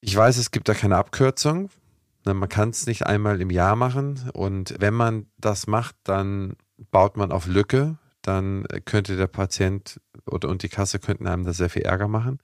[0.00, 1.70] Ich weiß, es gibt da keine Abkürzung.
[2.24, 4.30] Ne, man kann es nicht einmal im Jahr machen.
[4.32, 6.56] Und wenn man das macht, dann
[6.90, 11.70] baut man auf Lücke dann könnte der Patient und die Kasse könnten einem da sehr
[11.70, 12.40] viel Ärger machen.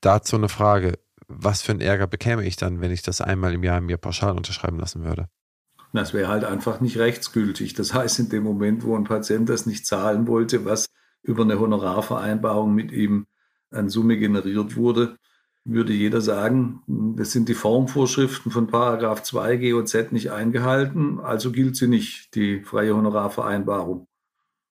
[0.00, 3.64] Dazu eine Frage, was für einen Ärger bekäme ich dann, wenn ich das einmal im
[3.64, 5.28] Jahr mir pauschal unterschreiben lassen würde?
[5.92, 7.74] Das wäre halt einfach nicht rechtsgültig.
[7.74, 10.86] Das heißt, in dem Moment, wo ein Patient das nicht zahlen wollte, was
[11.22, 13.26] über eine Honorarvereinbarung mit ihm
[13.70, 15.16] an Summe generiert wurde,
[15.64, 21.76] würde jeder sagen, das sind die Formvorschriften von Paragraph 2 GOZ nicht eingehalten, also gilt
[21.76, 24.06] sie nicht, die freie Honorarvereinbarung.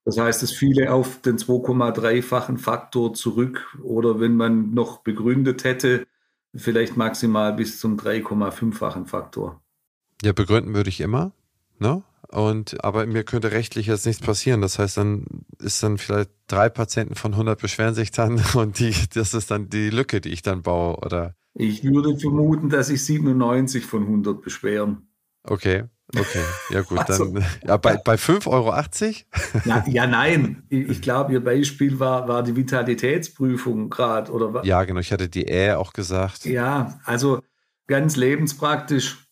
[0.06, 6.08] Das heißt, es fiele auf den 2,3-fachen Faktor zurück oder wenn man noch begründet hätte,
[6.56, 9.62] vielleicht maximal bis zum 3,5-fachen Faktor.
[10.24, 11.34] Ja, begründen würde ich immer,
[11.80, 12.04] ne?
[12.30, 14.62] Und, aber mir könnte rechtlich jetzt nichts passieren.
[14.62, 15.26] Das heißt, dann
[15.60, 19.70] ist dann vielleicht drei Patienten von 100 beschweren sich dann und die, das ist dann
[19.70, 21.36] die Lücke, die ich dann baue, oder?
[21.54, 25.10] Ich würde vermuten, dass sich 97 von 100 beschweren.
[25.44, 29.62] Okay, okay, ja gut, also, dann ja, bei, bei 5,80 Euro?
[29.64, 35.00] Na, ja, nein, ich glaube, Ihr Beispiel war, war die Vitalitätsprüfung gerade, oder Ja, genau,
[35.00, 36.46] ich hatte die Ä auch gesagt.
[36.46, 37.42] Ja, also
[37.88, 39.26] ganz lebenspraktisch,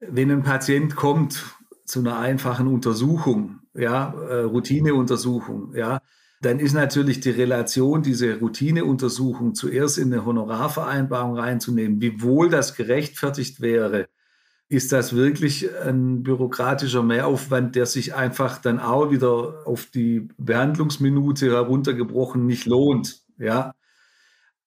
[0.00, 1.44] wenn ein Patient kommt
[1.84, 6.00] zu einer einfachen Untersuchung, ja, äh, Routineuntersuchung, ja,
[6.40, 13.60] dann ist natürlich die Relation, diese Routineuntersuchung zuerst in eine Honorarvereinbarung reinzunehmen, wiewohl das gerechtfertigt
[13.60, 14.08] wäre,
[14.68, 21.50] ist das wirklich ein bürokratischer Mehraufwand, der sich einfach dann auch wieder auf die Behandlungsminute
[21.50, 23.22] heruntergebrochen nicht lohnt.
[23.38, 23.74] Ja,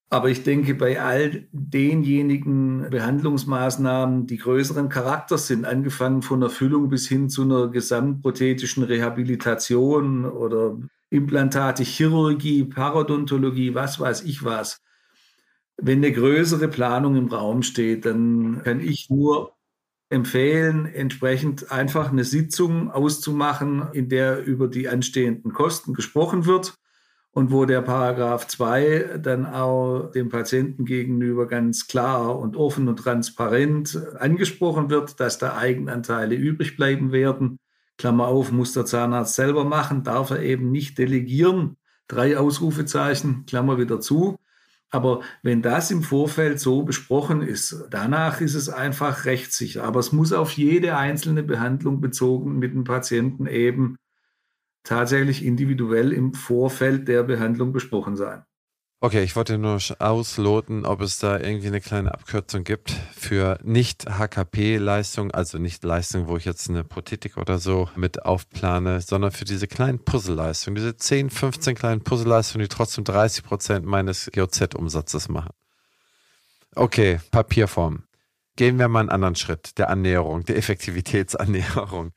[0.09, 7.09] aber ich denke, bei all denjenigen Behandlungsmaßnahmen, die größeren Charakter sind, angefangen von Erfüllung bis
[7.09, 10.77] hin zu einer gesamtprothetischen Rehabilitation oder
[11.09, 14.81] Implantate, Chirurgie, Parodontologie, was weiß ich was.
[15.75, 19.57] Wenn eine größere Planung im Raum steht, dann kann ich nur
[20.09, 26.77] empfehlen, entsprechend einfach eine Sitzung auszumachen, in der über die anstehenden Kosten gesprochen wird
[27.37, 32.97] und wo der Paragraph 2 dann auch dem Patienten gegenüber ganz klar und offen und
[32.97, 37.59] transparent angesprochen wird, dass da Eigenanteile übrig bleiben werden.
[37.99, 41.77] Klammer auf, muss der Zahnarzt selber machen, darf er eben nicht delegieren.
[42.07, 44.39] Drei Ausrufezeichen, Klammer wieder zu.
[44.89, 49.83] Aber wenn das im Vorfeld so besprochen ist, danach ist es einfach rechtssicher.
[49.83, 53.97] Aber es muss auf jede einzelne Behandlung bezogen mit dem Patienten eben
[54.87, 58.43] tatsächlich individuell im Vorfeld der Behandlung besprochen sein.
[58.99, 65.29] Okay, ich wollte nur ausloten, ob es da irgendwie eine kleine Abkürzung gibt für Nicht-HKP-Leistung,
[65.29, 69.67] also nicht Leistung, wo ich jetzt eine Prothetik oder so mit aufplane, sondern für diese
[69.67, 75.51] kleinen Puzzle-Leistungen, diese 10, 15 kleinen Puzzle-Leistungen, die trotzdem 30 Prozent meines GOZ-Umsatzes machen.
[76.73, 78.03] Okay, Papierform.
[78.55, 82.13] Gehen wir mal einen anderen Schritt der Annäherung, der Effektivitätsannäherung.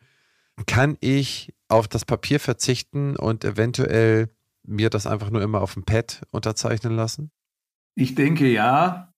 [0.67, 4.29] Kann ich auf das Papier verzichten und eventuell
[4.65, 7.31] mir das einfach nur immer auf dem Pad unterzeichnen lassen?
[7.95, 9.13] Ich denke ja.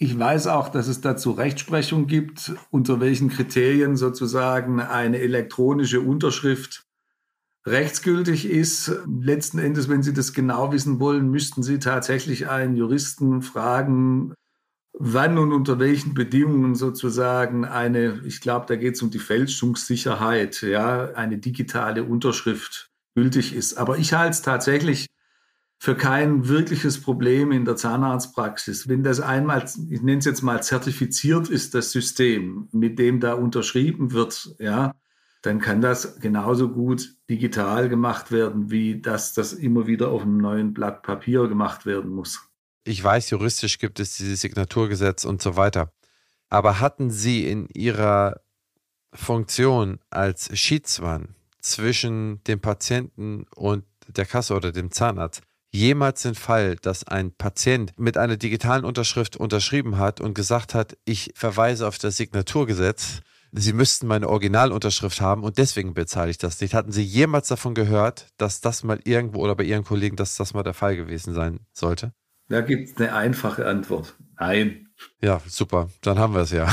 [0.00, 6.86] Ich weiß auch, dass es dazu Rechtsprechung gibt, unter welchen Kriterien sozusagen eine elektronische Unterschrift
[7.66, 8.92] rechtsgültig ist.
[9.06, 14.34] Letzten Endes, wenn Sie das genau wissen wollen, müssten Sie tatsächlich einen Juristen fragen,
[14.98, 20.62] wann und unter welchen Bedingungen sozusagen eine, ich glaube, da geht es um die Fälschungssicherheit,
[20.62, 23.78] ja, eine digitale Unterschrift gültig ist.
[23.78, 25.06] Aber ich halte es tatsächlich
[25.78, 28.88] für kein wirkliches Problem in der Zahnarztpraxis.
[28.88, 33.34] Wenn das einmal, ich nenne es jetzt mal zertifiziert ist, das System, mit dem da
[33.34, 34.96] unterschrieben wird, ja,
[35.42, 40.38] dann kann das genauso gut digital gemacht werden, wie dass das immer wieder auf einem
[40.38, 42.47] neuen Blatt Papier gemacht werden muss
[42.88, 45.92] ich weiß, juristisch gibt es dieses Signaturgesetz und so weiter.
[46.48, 48.40] Aber hatten Sie in Ihrer
[49.12, 56.76] Funktion als Schiedsmann zwischen dem Patienten und der Kasse oder dem Zahnarzt jemals den Fall,
[56.76, 61.98] dass ein Patient mit einer digitalen Unterschrift unterschrieben hat und gesagt hat, ich verweise auf
[61.98, 63.20] das Signaturgesetz,
[63.50, 66.74] Sie müssten meine Originalunterschrift haben und deswegen bezahle ich das nicht.
[66.74, 70.52] Hatten Sie jemals davon gehört, dass das mal irgendwo oder bei Ihren Kollegen, dass das
[70.52, 72.12] mal der Fall gewesen sein sollte?
[72.48, 74.14] Da gibt es eine einfache Antwort.
[74.38, 74.88] Nein.
[75.20, 75.88] Ja, super.
[76.00, 76.72] Dann haben wir es ja.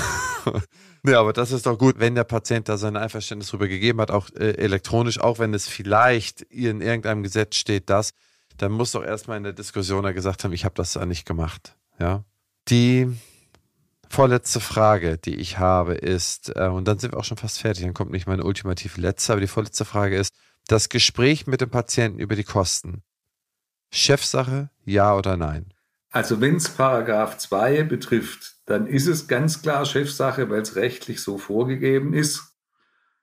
[1.05, 4.11] ja, aber das ist doch gut, wenn der Patient da sein Einverständnis darüber gegeben hat,
[4.11, 8.11] auch äh, elektronisch, auch wenn es vielleicht in irgendeinem Gesetz steht, das,
[8.57, 11.25] dann muss doch erstmal in der Diskussion er gesagt haben, ich habe das ja nicht
[11.25, 11.75] gemacht.
[11.99, 12.23] Ja.
[12.69, 13.11] Die
[14.09, 17.83] vorletzte Frage, die ich habe, ist, äh, und dann sind wir auch schon fast fertig,
[17.83, 20.33] dann kommt nicht meine ultimative letzte, aber die vorletzte Frage ist,
[20.67, 23.03] das Gespräch mit dem Patienten über die Kosten.
[23.91, 25.73] Chefsache, ja oder nein?
[26.11, 31.21] Also wenn es Paragraph 2 betrifft, dann ist es ganz klar Chefsache, weil es rechtlich
[31.21, 32.55] so vorgegeben ist.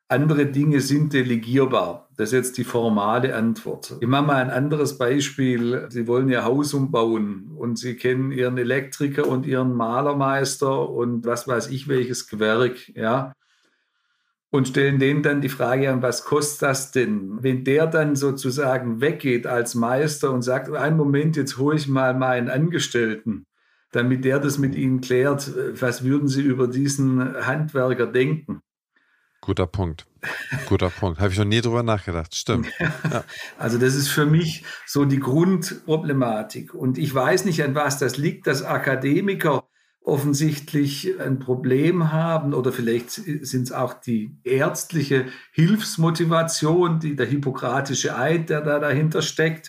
[0.08, 2.10] Andere Dinge sind delegierbar.
[2.18, 3.96] Das ist jetzt die formale Antwort.
[4.02, 5.86] Ich mache mal ein anderes Beispiel.
[5.88, 11.48] Sie wollen Ihr Haus umbauen und Sie kennen Ihren Elektriker und Ihren Malermeister und was
[11.48, 13.32] weiß ich welches Gewerk, ja.
[14.52, 17.42] Und stellen denen dann die Frage an, was kostet das denn?
[17.42, 22.12] Wenn der dann sozusagen weggeht als Meister und sagt, einen Moment, jetzt hole ich mal
[22.12, 23.46] meinen Angestellten,
[23.92, 25.50] damit der das mit ihnen klärt,
[25.80, 28.60] was würden sie über diesen Handwerker denken?
[29.40, 30.06] Guter Punkt.
[30.66, 31.18] Guter Punkt.
[31.18, 32.34] Habe ich noch nie drüber nachgedacht.
[32.34, 32.68] Stimmt.
[32.78, 33.24] Ja.
[33.58, 36.74] Also das ist für mich so die Grundproblematik.
[36.74, 39.64] Und ich weiß nicht, an was das liegt, dass Akademiker
[40.04, 48.16] offensichtlich ein Problem haben oder vielleicht sind es auch die ärztliche Hilfsmotivation, die, der hippokratische
[48.16, 49.68] Eid, der da dahinter steckt,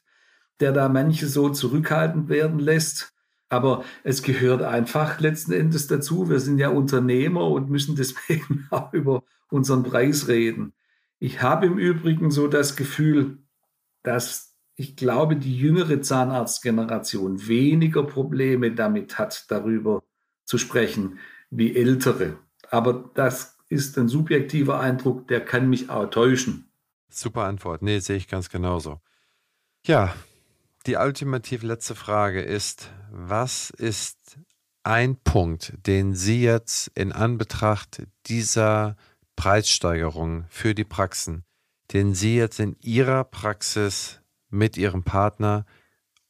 [0.59, 3.13] der da manche so zurückhaltend werden lässt.
[3.49, 6.29] Aber es gehört einfach letzten Endes dazu.
[6.29, 10.73] Wir sind ja Unternehmer und müssen deswegen auch über unseren Preis reden.
[11.19, 13.37] Ich habe im Übrigen so das Gefühl,
[14.01, 20.01] dass ich glaube, die jüngere Zahnarztgeneration weniger Probleme damit hat, darüber
[20.45, 21.19] zu sprechen
[21.49, 22.37] wie ältere.
[22.69, 26.69] Aber das ist ein subjektiver Eindruck, der kann mich auch täuschen.
[27.09, 27.81] Super Antwort.
[27.81, 28.99] Nee, sehe ich ganz genauso.
[29.85, 30.15] Ja,
[30.85, 34.37] die ultimativ letzte Frage ist, was ist
[34.83, 38.97] ein Punkt, den Sie jetzt in Anbetracht dieser
[39.35, 41.43] Preissteigerung für die Praxen,
[41.93, 44.19] den Sie jetzt in Ihrer Praxis
[44.49, 45.65] mit Ihrem Partner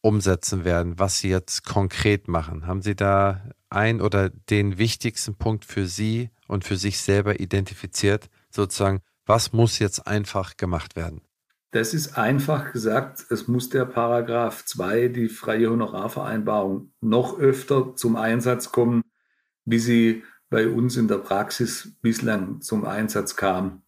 [0.03, 2.67] umsetzen werden, was Sie jetzt konkret machen?
[2.67, 8.29] Haben Sie da ein oder den wichtigsten Punkt für Sie und für sich selber identifiziert,
[8.51, 11.21] sozusagen, was muss jetzt einfach gemacht werden?
[11.71, 18.15] Das ist einfach gesagt, es muss der Paragraph 2, die freie Honorarvereinbarung, noch öfter zum
[18.15, 19.03] Einsatz kommen,
[19.65, 23.81] wie sie bei uns in der Praxis bislang zum Einsatz kam.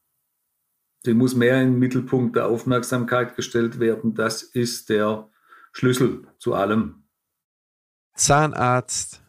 [1.04, 4.16] Sie muss mehr in den Mittelpunkt der Aufmerksamkeit gestellt werden.
[4.16, 5.30] Das ist der
[5.76, 7.04] Schlüssel zu allem.
[8.14, 9.22] Zahnarzt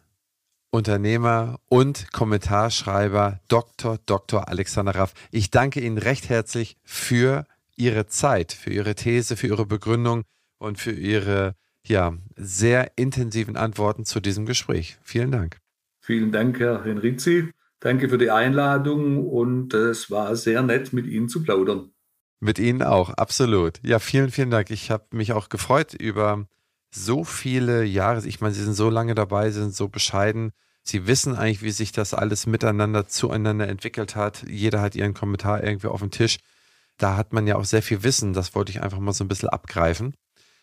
[0.71, 3.99] Unternehmer und Kommentarschreiber Dr.
[4.05, 4.47] Dr.
[4.47, 5.13] Alexander Raff.
[5.31, 7.45] Ich danke Ihnen recht herzlich für
[7.75, 10.23] Ihre Zeit, für Ihre These, für Ihre Begründung
[10.57, 14.97] und für Ihre ja, sehr intensiven Antworten zu diesem Gespräch.
[15.03, 15.57] Vielen Dank.
[15.99, 17.51] Vielen Dank, Herr Henrizi.
[17.81, 21.91] Danke für die Einladung und es war sehr nett, mit Ihnen zu plaudern.
[22.39, 23.79] Mit Ihnen auch, absolut.
[23.83, 24.69] Ja, vielen, vielen Dank.
[24.69, 26.45] Ich habe mich auch gefreut über
[26.91, 28.25] so viele Jahre.
[28.27, 30.51] Ich meine, Sie sind so lange dabei, Sie sind so bescheiden.
[30.83, 34.45] Sie wissen eigentlich, wie sich das alles miteinander zueinander entwickelt hat.
[34.47, 36.37] Jeder hat ihren Kommentar irgendwie auf dem Tisch.
[36.97, 38.33] Da hat man ja auch sehr viel Wissen.
[38.33, 40.13] Das wollte ich einfach mal so ein bisschen abgreifen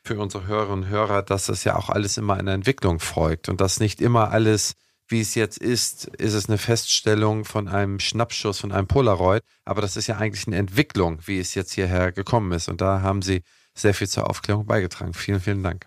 [0.05, 3.61] für unsere Hörerinnen und Hörer, dass das ja auch alles immer einer Entwicklung folgt und
[3.61, 4.75] dass nicht immer alles,
[5.09, 9.43] wie es jetzt ist, ist es eine Feststellung von einem Schnappschuss, von einem Polaroid.
[9.65, 12.69] Aber das ist ja eigentlich eine Entwicklung, wie es jetzt hierher gekommen ist.
[12.69, 13.43] Und da haben Sie
[13.75, 15.15] sehr viel zur Aufklärung beigetragen.
[15.15, 15.87] Vielen, vielen Dank.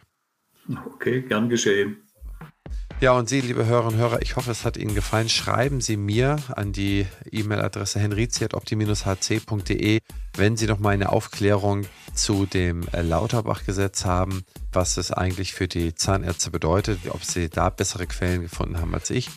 [0.94, 2.07] Okay, gern geschehen.
[3.00, 5.30] Ja, und Sie, liebe Hörerinnen und Hörer, ich hoffe, es hat Ihnen gefallen.
[5.30, 10.00] Schreiben Sie mir an die E-Mail-Adresse henrizi.opti-hc.de,
[10.36, 11.86] wenn Sie noch mal eine Aufklärung
[12.16, 18.08] zu dem Lauterbach-Gesetz haben, was es eigentlich für die Zahnärzte bedeutet, ob Sie da bessere
[18.08, 19.30] Quellen gefunden haben als ich.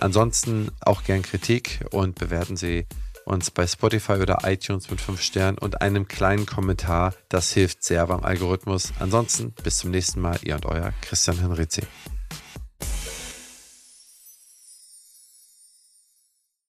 [0.00, 2.84] Ansonsten auch gern Kritik und bewerten Sie
[3.26, 7.14] uns bei Spotify oder iTunes mit 5 Sternen und einem kleinen Kommentar.
[7.28, 8.92] Das hilft sehr beim Algorithmus.
[8.98, 11.82] Ansonsten bis zum nächsten Mal, ihr und euer Christian Henrizi.